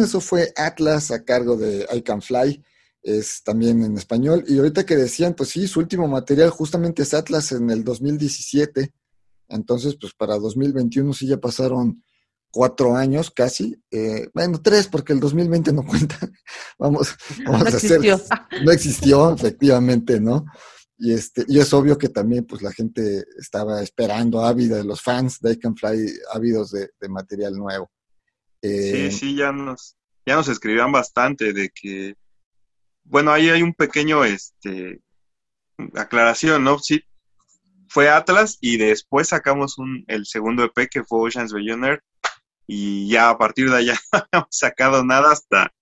[0.00, 2.62] Eso fue Atlas a cargo de I Can Fly,
[3.02, 4.44] es también en español.
[4.46, 8.92] Y ahorita que decían, pues sí, su último material justamente es Atlas en el 2017.
[9.48, 12.02] Entonces, pues para 2021 sí ya pasaron
[12.50, 16.18] cuatro años casi, eh, bueno, tres porque el 2020 no cuenta,
[16.78, 18.00] vamos, vamos a hacer,
[18.64, 20.46] no existió, efectivamente, ¿no?
[20.98, 25.38] Y, este, y es obvio que también pues la gente estaba esperando, ávida, los fans
[25.40, 27.88] de I Can Fly, ávidos de, material nuevo.
[28.62, 29.96] Eh, sí, sí, ya nos,
[30.26, 32.14] ya nos escribían bastante de que,
[33.04, 35.00] bueno, ahí hay un pequeño, este,
[35.94, 36.78] aclaración, ¿no?
[36.78, 37.02] Sí,
[37.88, 42.02] fue Atlas y después sacamos un, el segundo EP que fue Ocean's Billionaire
[42.66, 45.72] y ya a partir de allá no hemos sacado nada hasta,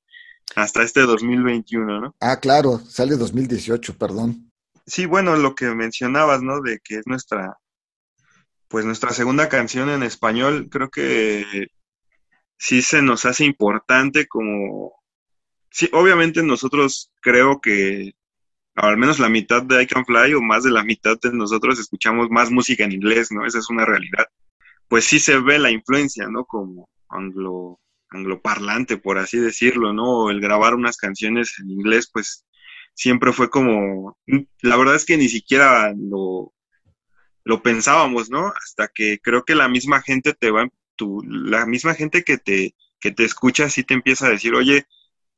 [0.54, 2.16] hasta este 2021, ¿no?
[2.20, 4.50] Ah, claro, sale 2018, perdón.
[4.86, 6.60] Sí, bueno, lo que mencionabas, ¿no?
[6.60, 7.58] De que es nuestra,
[8.68, 11.66] pues nuestra segunda canción en español, creo que
[12.58, 14.94] sí se nos hace importante como,
[15.70, 18.14] sí, obviamente nosotros creo que
[18.74, 21.78] al menos la mitad de I Can Fly o más de la mitad de nosotros
[21.78, 23.46] escuchamos más música en inglés, ¿no?
[23.46, 24.26] Esa es una realidad
[24.88, 26.44] pues sí se ve la influencia, ¿no?
[26.44, 27.80] Como anglo,
[28.10, 30.30] angloparlante, por así decirlo, ¿no?
[30.30, 32.46] El grabar unas canciones en inglés, pues
[32.94, 34.16] siempre fue como,
[34.60, 36.52] la verdad es que ni siquiera lo,
[37.44, 38.52] lo pensábamos, ¿no?
[38.62, 42.74] Hasta que creo que la misma gente te va, tu, la misma gente que te,
[43.00, 44.86] que te escucha sí te empieza a decir, oye,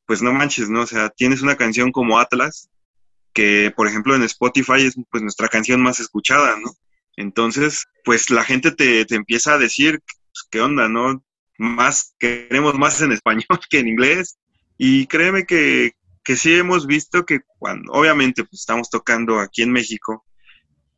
[0.07, 0.83] pues no manches, ¿no?
[0.83, 2.71] O sea, tienes una canción como Atlas,
[3.35, 6.71] que por ejemplo en Spotify es pues nuestra canción más escuchada, ¿no?
[7.17, 11.23] Entonces, pues la gente te, empieza a decir, pues, ¿qué onda, no?
[11.59, 14.39] Más, queremos más en español que en inglés.
[14.77, 15.93] Y créeme que,
[16.23, 20.25] que sí hemos visto que cuando, obviamente, pues estamos tocando aquí en México,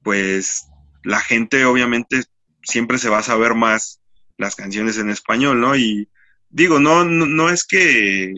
[0.03, 0.67] pues
[1.03, 2.25] la gente obviamente
[2.63, 4.00] siempre se va a saber más
[4.41, 5.76] las canciones en español, ¿no?
[5.76, 6.09] Y
[6.49, 8.32] digo, no, no, no es que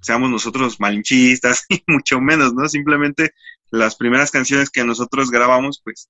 [0.00, 2.68] seamos nosotros malinchistas, y mucho menos, ¿no?
[2.68, 3.32] Simplemente
[3.70, 6.08] las primeras canciones que nosotros grabamos, pues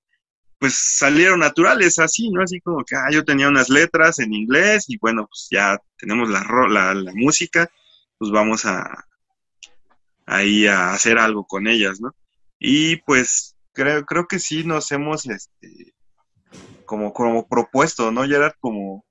[0.59, 2.43] pues salieron naturales así, ¿no?
[2.43, 6.29] Así como que, ah, yo tenía unas letras en inglés y bueno, pues ya tenemos
[6.29, 7.67] la, la, la música,
[8.19, 9.07] pues vamos a
[10.27, 12.13] ahí a hacer algo con ellas, ¿no?
[12.59, 15.95] Y pues creo, creo que sí nos hemos, este,
[16.85, 18.23] como, como propuesto, ¿no?
[18.23, 19.03] Era como,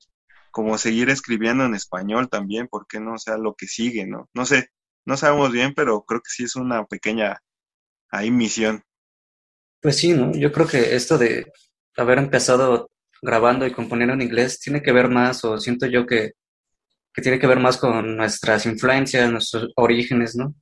[0.50, 4.28] como seguir escribiendo en español también, porque no sea lo que sigue, ¿no?
[4.34, 4.68] No sé,
[5.04, 7.40] no sabemos bien, pero creo que sí es una pequeña
[8.10, 8.82] ahí misión.
[9.80, 10.32] Pues sí, ¿no?
[10.32, 11.50] Yo creo que esto de
[11.96, 12.90] haber empezado
[13.22, 16.32] grabando y componiendo en inglés tiene que ver más, o siento yo que,
[17.12, 20.54] que tiene que ver más con nuestras influencias, nuestros orígenes, ¿no?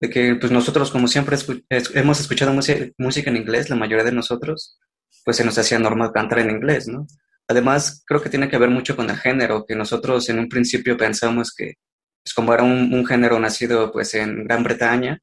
[0.00, 1.36] De que pues nosotros como siempre
[1.68, 2.52] hemos escuchado
[2.98, 4.78] música en inglés, la mayoría de nosotros,
[5.24, 7.06] pues se nos hacía normal cantar en inglés, ¿no?
[7.48, 10.96] Además, creo que tiene que ver mucho con el género, que nosotros en un principio
[10.96, 11.74] pensamos que,
[12.22, 15.20] pues como era un, género nacido pues en Gran Bretaña,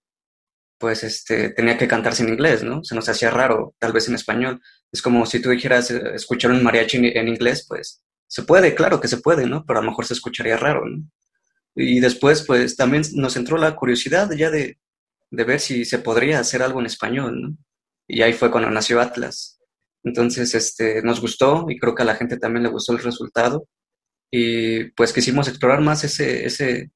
[0.78, 2.84] pues este, tenía que cantarse en inglés, ¿no?
[2.84, 4.62] Se nos hacía raro, tal vez en español.
[4.92, 9.00] Es como si tú dijeras eh, escuchar un mariachi en inglés, pues se puede, claro
[9.00, 9.66] que se puede, ¿no?
[9.66, 11.04] Pero a lo mejor se escucharía raro, ¿no?
[11.76, 14.80] Y después, pues también nos entró la curiosidad ya de,
[15.32, 17.58] de ver si se podría hacer algo en español, ¿no?
[18.08, 19.60] Y ahí fue cuando nació Atlas.
[20.04, 23.68] Entonces, este, nos gustó y creo que a la gente también le gustó el resultado.
[24.32, 26.92] Y pues quisimos explorar más ese, ese,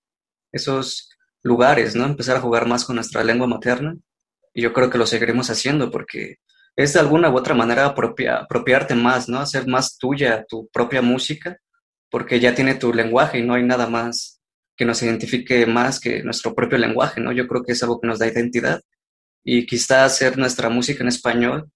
[0.52, 1.10] esos
[1.44, 2.06] lugares, ¿no?
[2.06, 3.96] Empezar a jugar más con nuestra lengua materna.
[4.54, 6.38] Y yo creo que lo seguiremos haciendo porque
[6.76, 9.40] es de alguna u otra manera apropiarte más, ¿no?
[9.40, 11.58] Hacer más tuya tu propia música,
[12.10, 14.42] porque ya tiene tu lenguaje y no hay nada más
[14.76, 17.32] que nos identifique más que nuestro propio lenguaje, ¿no?
[17.32, 18.82] Yo creo que es algo que nos da identidad.
[19.44, 21.72] Y quizá hacer nuestra música en español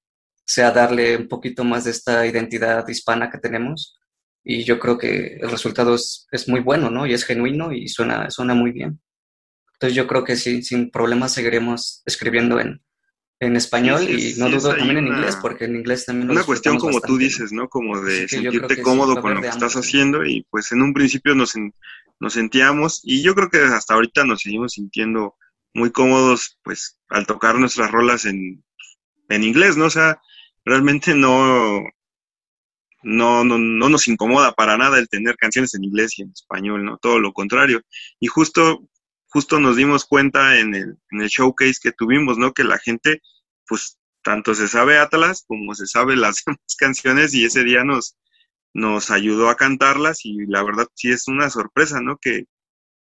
[0.52, 3.97] sea darle un poquito más de esta identidad hispana que tenemos.
[4.43, 7.06] Y yo creo que el resultado es, es muy bueno, ¿no?
[7.06, 8.99] Y es genuino y suena, suena muy bien.
[9.74, 12.82] Entonces yo creo que sí, sin problemas seguiremos escribiendo en,
[13.39, 16.99] en español y no dudo también en inglés, porque en inglés también Una cuestión como
[16.99, 17.70] tú dices, ¿no?
[17.70, 21.54] Como de sentirte cómodo con lo que estás haciendo y pues en un principio nos,
[22.20, 25.36] nos sentíamos y yo creo que hasta ahorita nos seguimos sintiendo
[25.74, 28.64] muy cómodos pues al tocar nuestras rolas en,
[29.30, 29.86] en inglés, ¿no?
[29.86, 30.20] O sea,
[30.66, 31.82] realmente no,
[33.03, 36.86] no, no, no nos incomoda para nada el tener canciones en inglés y en español,
[36.86, 36.97] ¿no?
[36.97, 37.82] Todo lo contrario.
[38.20, 38.88] Y justo
[39.32, 42.53] justo nos dimos cuenta en el, en el showcase que tuvimos, ¿no?
[42.53, 43.22] Que la gente,
[43.68, 48.18] pues, tanto se sabe Atlas como se sabe las demás canciones y ese día nos,
[48.74, 52.18] nos ayudó a cantarlas y la verdad sí es una sorpresa, ¿no?
[52.18, 52.45] Que,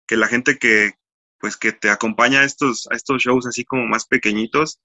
[0.07, 0.93] que la gente que,
[1.39, 4.79] pues, que te acompaña a estos, a estos shows así como más pequeñitos,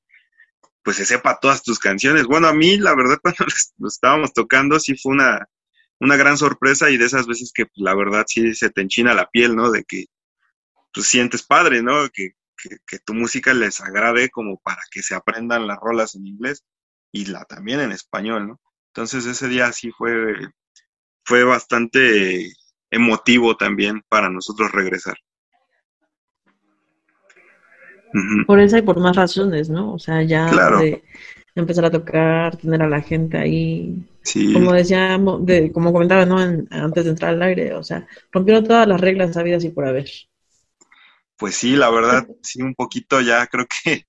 [0.86, 2.26] pues se sepa todas tus canciones.
[2.26, 3.44] Bueno, a mí, la verdad, cuando
[3.78, 5.44] lo estábamos tocando, sí fue una,
[5.98, 9.12] una gran sorpresa y de esas veces que pues, la verdad sí se te enchina
[9.12, 9.72] la piel, ¿no?
[9.72, 10.04] De que
[10.92, 12.08] tú sientes padre, ¿no?
[12.10, 12.34] Que,
[12.86, 16.64] que, tu música les agrade como para que se aprendan las rolas en inglés
[17.10, 18.60] y la también en español, ¿no?
[18.94, 20.36] Entonces ese día sí fue,
[21.24, 22.48] fue bastante
[22.92, 25.16] emotivo también para nosotros regresar.
[28.46, 29.94] Por esa y por más razones, ¿no?
[29.94, 31.02] O sea, ya de
[31.54, 34.06] empezar a tocar, tener a la gente ahí.
[34.22, 34.52] Sí.
[34.52, 36.38] Como decía, de, como comentaba, ¿no?
[36.38, 40.08] antes de entrar al aire, o sea, rompieron todas las reglas sabidas y por haber.
[41.36, 44.06] Pues sí, la verdad, sí, un poquito ya creo que,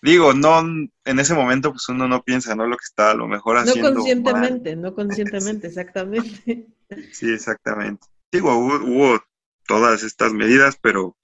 [0.00, 2.66] digo, no, en ese momento pues uno no piensa, ¿no?
[2.66, 3.90] Lo que está a lo mejor haciendo.
[3.90, 6.66] No conscientemente, no conscientemente, exactamente.
[7.12, 8.06] Sí, exactamente.
[8.30, 9.20] Digo, hubo,
[9.66, 11.16] todas estas medidas, pero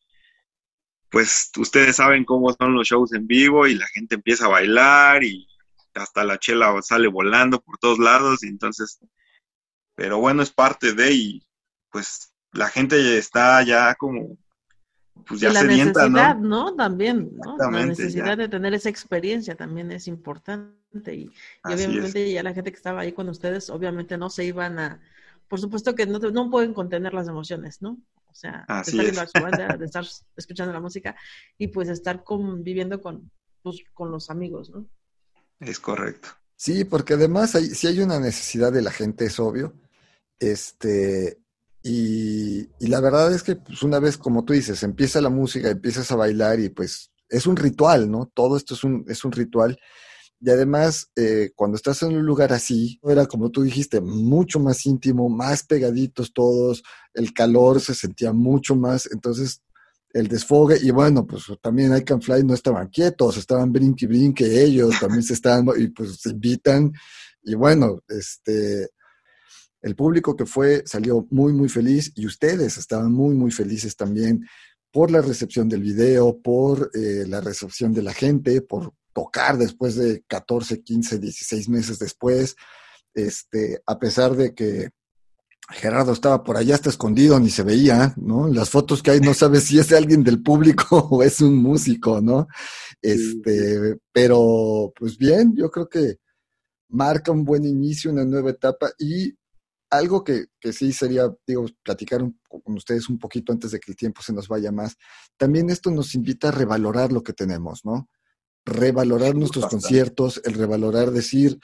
[1.10, 5.24] pues ustedes saben cómo son los shows en vivo y la gente empieza a bailar
[5.24, 5.46] y
[5.94, 9.00] hasta la chela sale volando por todos lados y entonces,
[9.94, 11.46] pero bueno, es parte de y
[11.90, 14.36] pues la gente está ya como
[15.26, 16.74] pues ya la necesidad, ¿no?
[16.74, 17.56] También, ¿no?
[17.58, 21.30] La necesidad de tener esa experiencia también es importante y,
[21.64, 25.00] obviamente ya la gente que estaba ahí con ustedes, obviamente no se iban a,
[25.48, 27.98] por supuesto que no, no pueden contener las emociones, ¿no?
[28.38, 30.04] O sea, de estar viendo de estar
[30.36, 31.16] escuchando la música
[31.58, 33.32] y pues estar conviviendo con,
[33.62, 34.88] pues, con los amigos, ¿no?
[35.58, 36.28] Es correcto.
[36.54, 39.74] Sí, porque además hay, si hay una necesidad de la gente, es obvio.
[40.38, 41.40] Este,
[41.82, 46.08] y, la verdad es que pues, una vez, como tú dices, empieza la música, empiezas
[46.12, 48.30] a bailar y pues es un ritual, ¿no?
[48.32, 49.80] Todo esto es un, es un ritual.
[50.40, 54.86] Y además, eh, cuando estás en un lugar así, era como tú dijiste, mucho más
[54.86, 56.82] íntimo, más pegaditos todos,
[57.14, 59.62] el calor se sentía mucho más, entonces
[60.12, 64.62] el desfogue, y bueno, pues también I Can Fly no estaban quietos, estaban brinque brinque
[64.62, 66.92] ellos, también se estaban, y pues se invitan,
[67.42, 68.88] y bueno, este,
[69.82, 74.46] el público que fue salió muy, muy feliz y ustedes estaban muy, muy felices también
[74.90, 79.96] por la recepción del video, por eh, la recepción de la gente, por tocar después
[79.96, 82.54] de 14, 15, 16 meses después,
[83.14, 84.90] este, a pesar de que
[85.70, 88.46] Gerardo estaba por allá, está escondido, ni se veía, ¿no?
[88.46, 92.20] Las fotos que hay no sabes si es alguien del público o es un músico,
[92.20, 92.46] ¿no?
[93.02, 96.18] Este, pero pues bien, yo creo que
[96.88, 99.34] marca un buen inicio, una nueva etapa y
[99.90, 104.22] algo que, sí sería, digo, platicar con ustedes un poquito antes de que el tiempo
[104.22, 104.96] se nos vaya más,
[105.36, 108.08] también esto nos invita a revalorar lo que tenemos, ¿no?
[108.64, 111.58] Revalorar nuestros conciertos, el revalorar, decir,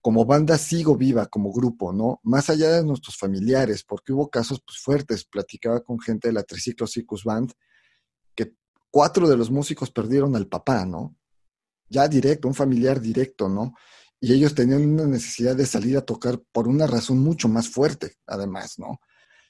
[0.00, 2.20] como banda sigo viva, como grupo, ¿no?
[2.22, 6.42] Más allá de nuestros familiares, porque hubo casos pues, fuertes, platicaba con gente de la
[6.42, 7.52] Triciclo Circus Band,
[8.34, 8.54] que
[8.90, 11.16] cuatro de los músicos perdieron al papá, ¿no?
[11.88, 13.74] Ya directo, un familiar directo, ¿no?
[14.22, 18.18] y ellos tenían una necesidad de salir a tocar por una razón mucho más fuerte,
[18.24, 19.00] además, ¿no?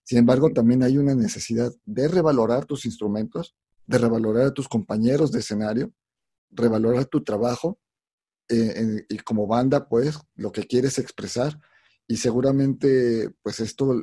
[0.03, 3.55] Sin embargo, también hay una necesidad de revalorar tus instrumentos,
[3.87, 5.93] de revalorar a tus compañeros de escenario,
[6.53, 7.79] revalorar tu trabajo
[8.49, 11.59] eh, y como banda, pues, lo que quieres expresar.
[12.07, 13.95] Y seguramente, pues, esto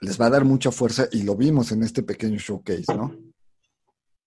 [0.00, 3.16] les va a dar mucha fuerza y lo vimos en este pequeño showcase, ¿no?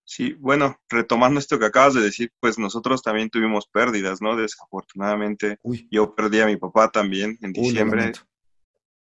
[0.04, 4.36] Sí, bueno, retomando esto que acabas de decir, pues nosotros también tuvimos pérdidas, ¿no?
[4.36, 5.58] Desafortunadamente,
[5.90, 8.12] yo perdí a mi papá también en diciembre.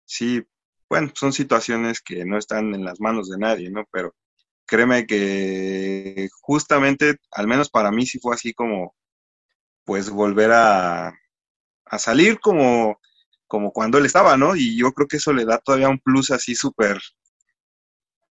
[0.03, 0.43] sí,
[0.89, 3.85] bueno, son situaciones que no están en las manos de nadie, ¿no?
[3.89, 4.13] Pero
[4.67, 8.95] créeme que justamente, al menos para mí sí fue así como,
[9.85, 11.13] pues volver a,
[11.85, 12.99] a salir como,
[13.47, 14.55] como cuando él estaba, ¿no?
[14.55, 16.99] Y yo creo que eso le da todavía un plus así súper,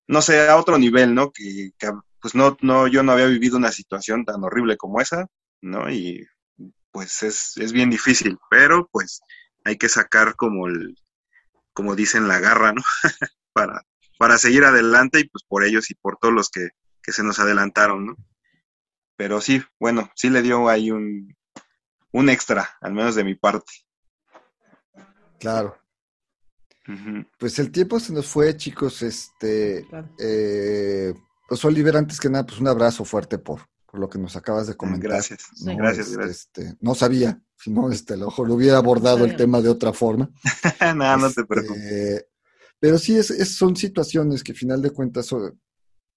[0.06, 1.32] no sé, a otro nivel, ¿no?
[1.32, 1.72] Que,
[2.20, 5.26] pues no, no, yo no había vivido una situación tan horrible como esa,
[5.62, 5.90] ¿no?
[5.90, 6.26] Y
[6.92, 9.20] pues es, es bien difícil, pero pues
[9.64, 10.96] hay que sacar como el,
[11.72, 12.82] como dicen, la garra, ¿no?
[13.52, 13.82] para,
[14.18, 16.68] para seguir adelante y pues por ellos y por todos los que,
[17.02, 18.16] que se nos adelantaron, ¿no?
[19.16, 21.34] Pero sí, bueno, sí le dio ahí un,
[22.12, 23.72] un extra, al menos de mi parte.
[25.38, 25.78] Claro.
[27.38, 29.02] Pues el tiempo se nos fue, chicos.
[29.02, 29.86] Este,
[30.20, 31.14] eh,
[31.48, 34.66] pues Oliver, antes que nada, pues un abrazo fuerte por, por lo que nos acabas
[34.68, 35.10] de comentar.
[35.10, 36.40] Gracias, gracias, este, gracias.
[36.40, 39.68] Este, no sabía, si no, este, a lo mejor lo hubiera abordado el tema de
[39.68, 40.30] otra forma.
[40.94, 42.26] no, no te preocupes.
[42.80, 45.30] Pero sí, es, son situaciones que, al final de cuentas,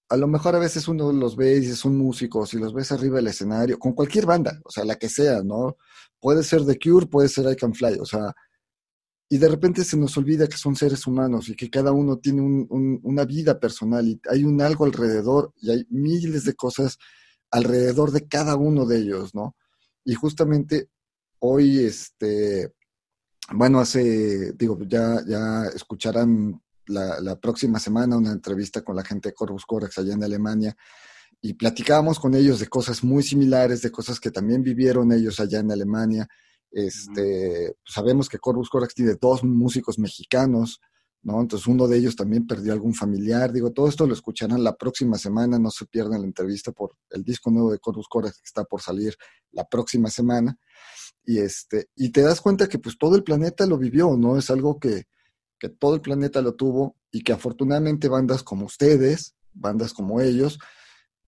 [0.09, 3.17] a lo mejor a veces uno los ve y son músicos y los ves arriba
[3.17, 5.77] del escenario, con cualquier banda, o sea, la que sea, ¿no?
[6.19, 8.33] Puede ser The Cure, puede ser I Can Fly, o sea,
[9.31, 12.41] y de repente se nos olvida que son seres humanos y que cada uno tiene
[12.41, 16.97] una vida personal y hay un algo alrededor y hay miles de cosas
[17.51, 19.55] alrededor de cada uno de ellos, ¿no?
[20.03, 20.89] Y justamente
[21.37, 22.73] hoy, este,
[23.53, 29.35] bueno, hace, digo, ya, ya escucharán la, próxima semana una entrevista con la gente de
[29.35, 30.75] Corvus Corax allá en Alemania
[31.41, 35.59] y platicábamos con ellos de cosas muy similares, de cosas que también vivieron ellos allá
[35.59, 36.27] en Alemania.
[36.71, 40.81] Este, Sabemos que Corvus Corax tiene dos músicos mexicanos,
[41.21, 41.39] ¿no?
[41.39, 43.53] Entonces uno de ellos también perdió algún familiar.
[43.53, 47.23] Digo, todo esto lo escucharán la próxima semana, no se pierdan la entrevista por el
[47.23, 49.15] disco nuevo de Corvus Corax que está por salir
[49.51, 50.57] la próxima semana.
[51.25, 54.37] Y, este, y te das cuenta que pues todo el planeta lo vivió, ¿no?
[54.37, 55.05] Es algo que,
[55.59, 60.59] que todo el planeta lo tuvo y que afortunadamente bandas como ustedes, bandas como ellos,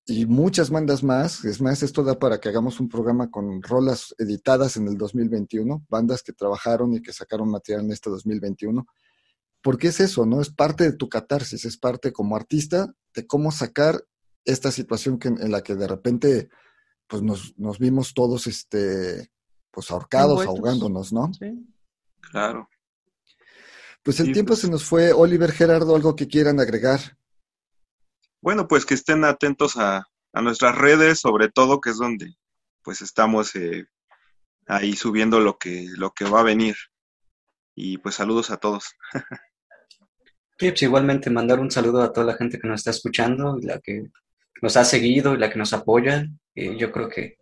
[0.06, 1.46] y muchas bandas más.
[1.46, 5.86] Es más, esto da para que hagamos un programa con rolas editadas en el 2021,
[5.89, 8.86] bandas que trabajaron y que sacaron material en este 2021.
[9.62, 10.42] Porque es eso, ¿no?
[10.42, 14.04] Es parte de tu catarsis, es parte como artista de cómo sacar
[14.44, 16.50] esta situación que, en la que de repente
[17.08, 19.30] pues nos, nos vimos todos este,
[19.72, 21.34] pues ahorcados, ahogándonos, ¿no?
[21.34, 21.65] Sí.
[22.19, 22.69] Claro.
[24.03, 25.13] Pues el tiempo pues se nos fue.
[25.13, 26.99] Oliver, Gerardo, ¿algo que quieran agregar?
[28.41, 32.36] Bueno, pues que estén atentos a, nuestras redes, sobre todo, que es donde
[32.84, 33.86] pues estamos eh,
[34.65, 36.76] ahí subiendo lo que, lo que va a venir.
[37.76, 38.95] Y pues saludos a todos.
[40.57, 43.80] Sí, pues igualmente mandar un saludo a toda la gente que nos está escuchando, la
[43.80, 44.11] que
[44.61, 46.28] nos ha seguido y la que nos apoya.
[46.53, 47.39] Y yo creo que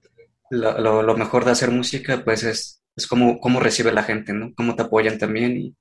[0.49, 4.53] lo, lo, mejor de hacer música, pues es, es cómo, cómo recibe la gente, ¿no?
[4.55, 5.75] Cómo te apoyan también y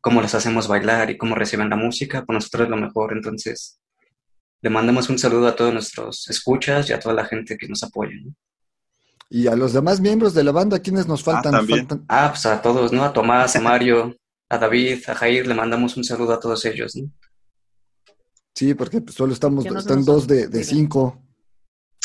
[0.00, 2.24] cómo les hacemos bailar y cómo reciben la música.
[2.24, 3.12] Pues nosotros es lo mejor.
[3.12, 3.80] Entonces,
[4.62, 7.82] le mandamos un saludo a todos nuestros escuchas y a toda la gente que nos
[7.82, 8.12] apoya.
[9.28, 11.54] Y a los demás miembros de la banda, ¿quiénes nos ah, faltan?
[12.08, 13.04] Ah, pues a todos, ¿no?
[13.04, 14.16] A Tomás, a Mario,
[14.48, 17.10] a David, a Jair, le mandamos un saludo a todos ellos, ¿no?
[18.54, 21.22] Sí, porque pues, solo estamos, están dos de, cinco.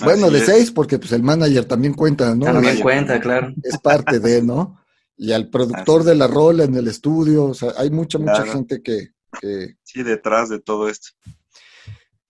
[0.03, 2.45] Bueno, de seis, porque pues el manager también cuenta, ¿no?
[2.45, 3.53] También cuenta, claro.
[3.63, 4.81] Es parte de, ¿no?
[5.17, 8.81] Y al productor de la rola en el estudio, o sea, hay mucha, mucha gente
[8.81, 9.77] que, que...
[9.83, 11.11] Sí, detrás de todo esto.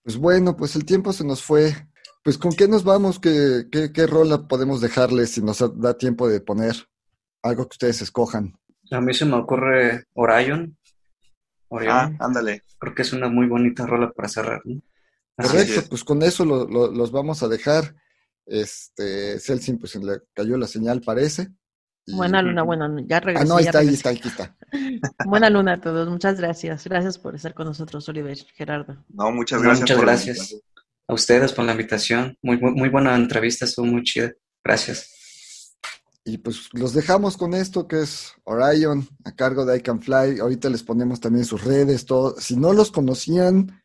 [0.03, 1.74] Pues bueno, pues el tiempo se nos fue.
[2.24, 6.41] Pues con qué nos vamos, qué, qué, rola podemos dejarles si nos da tiempo de
[6.41, 6.76] poner
[7.41, 8.55] algo que ustedes escojan.
[8.91, 10.78] A mí se me ocurre Orion.
[11.70, 11.91] Orion.
[11.91, 12.61] Ah, ándale.
[12.78, 14.61] Creo que es una muy bonita rola para cerrar.
[14.66, 14.80] ¿no?
[15.38, 17.96] Correcto, pues con eso los vamos a dejar.
[18.46, 21.50] Este, Celsin, pues le cayó la señal, parece.
[22.08, 23.44] Buena luna, bueno, ya regresó.
[23.44, 24.56] Ah, no, ahí está, ahí está, está.
[25.26, 26.86] Buena luna a todos, muchas gracias.
[26.86, 29.04] Gracias por estar con nosotros, Oliver, Gerardo.
[29.10, 29.82] No, muchas gracias.
[29.82, 30.56] muchas gracias
[31.08, 32.38] a ustedes por la invitación.
[32.44, 34.32] Muy, muy, buena entrevista, estuvo muy chida.
[34.64, 35.76] Gracias.
[36.24, 40.40] Y pues los dejamos con esto que es Orion, a cargo de I Can Fly.
[40.40, 42.40] Ahorita les ponemos también sus redes, todo.
[42.40, 43.84] Si no los conocían,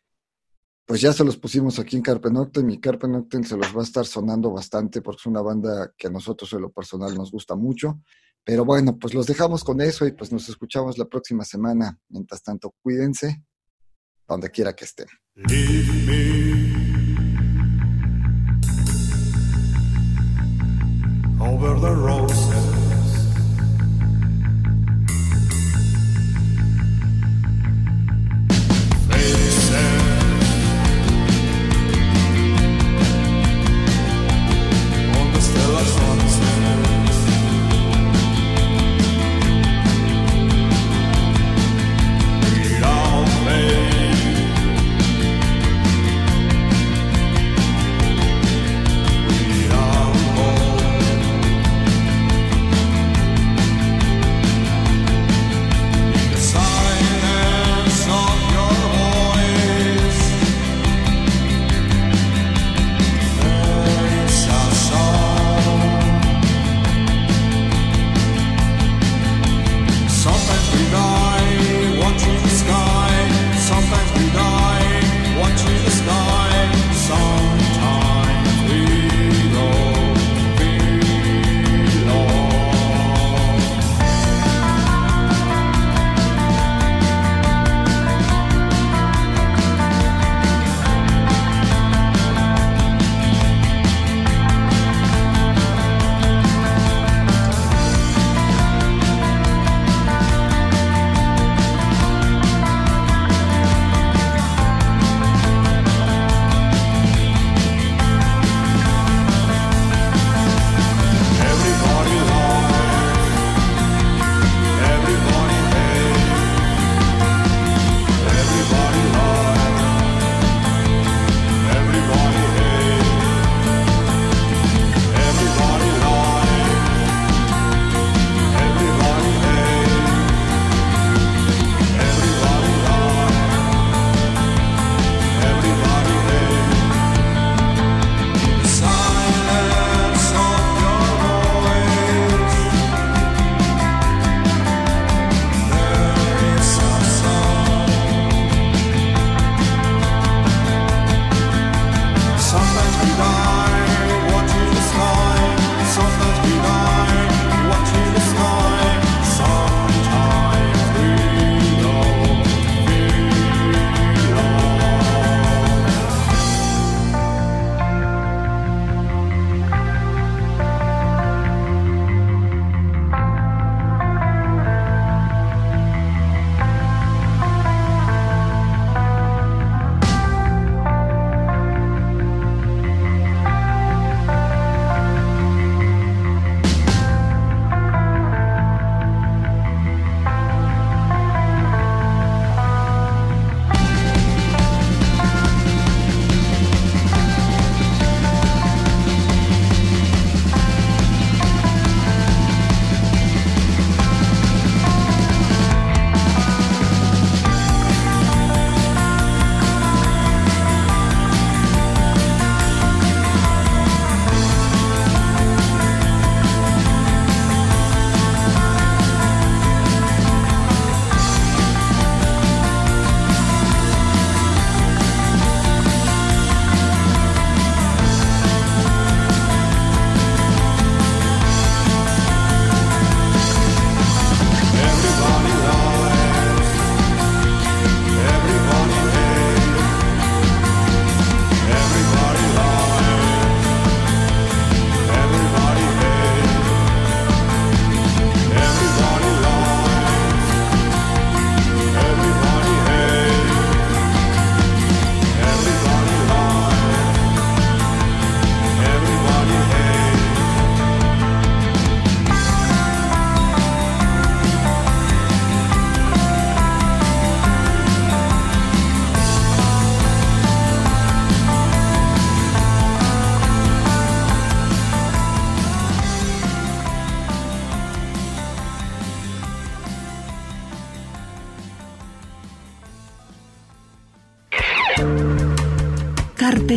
[0.91, 3.79] pues ya se los pusimos aquí en Carpe Noctem y Carpe Noctem se los va
[3.79, 7.31] a estar sonando bastante porque es una banda que a nosotros en lo personal nos
[7.31, 8.01] gusta mucho.
[8.43, 11.97] Pero bueno, pues los dejamos con eso y pues nos escuchamos la próxima semana.
[12.09, 13.45] Mientras tanto, cuídense
[14.27, 15.07] donde quiera que estén.
[21.41, 22.50] over the.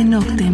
[0.04, 0.53] Carpe Noctem.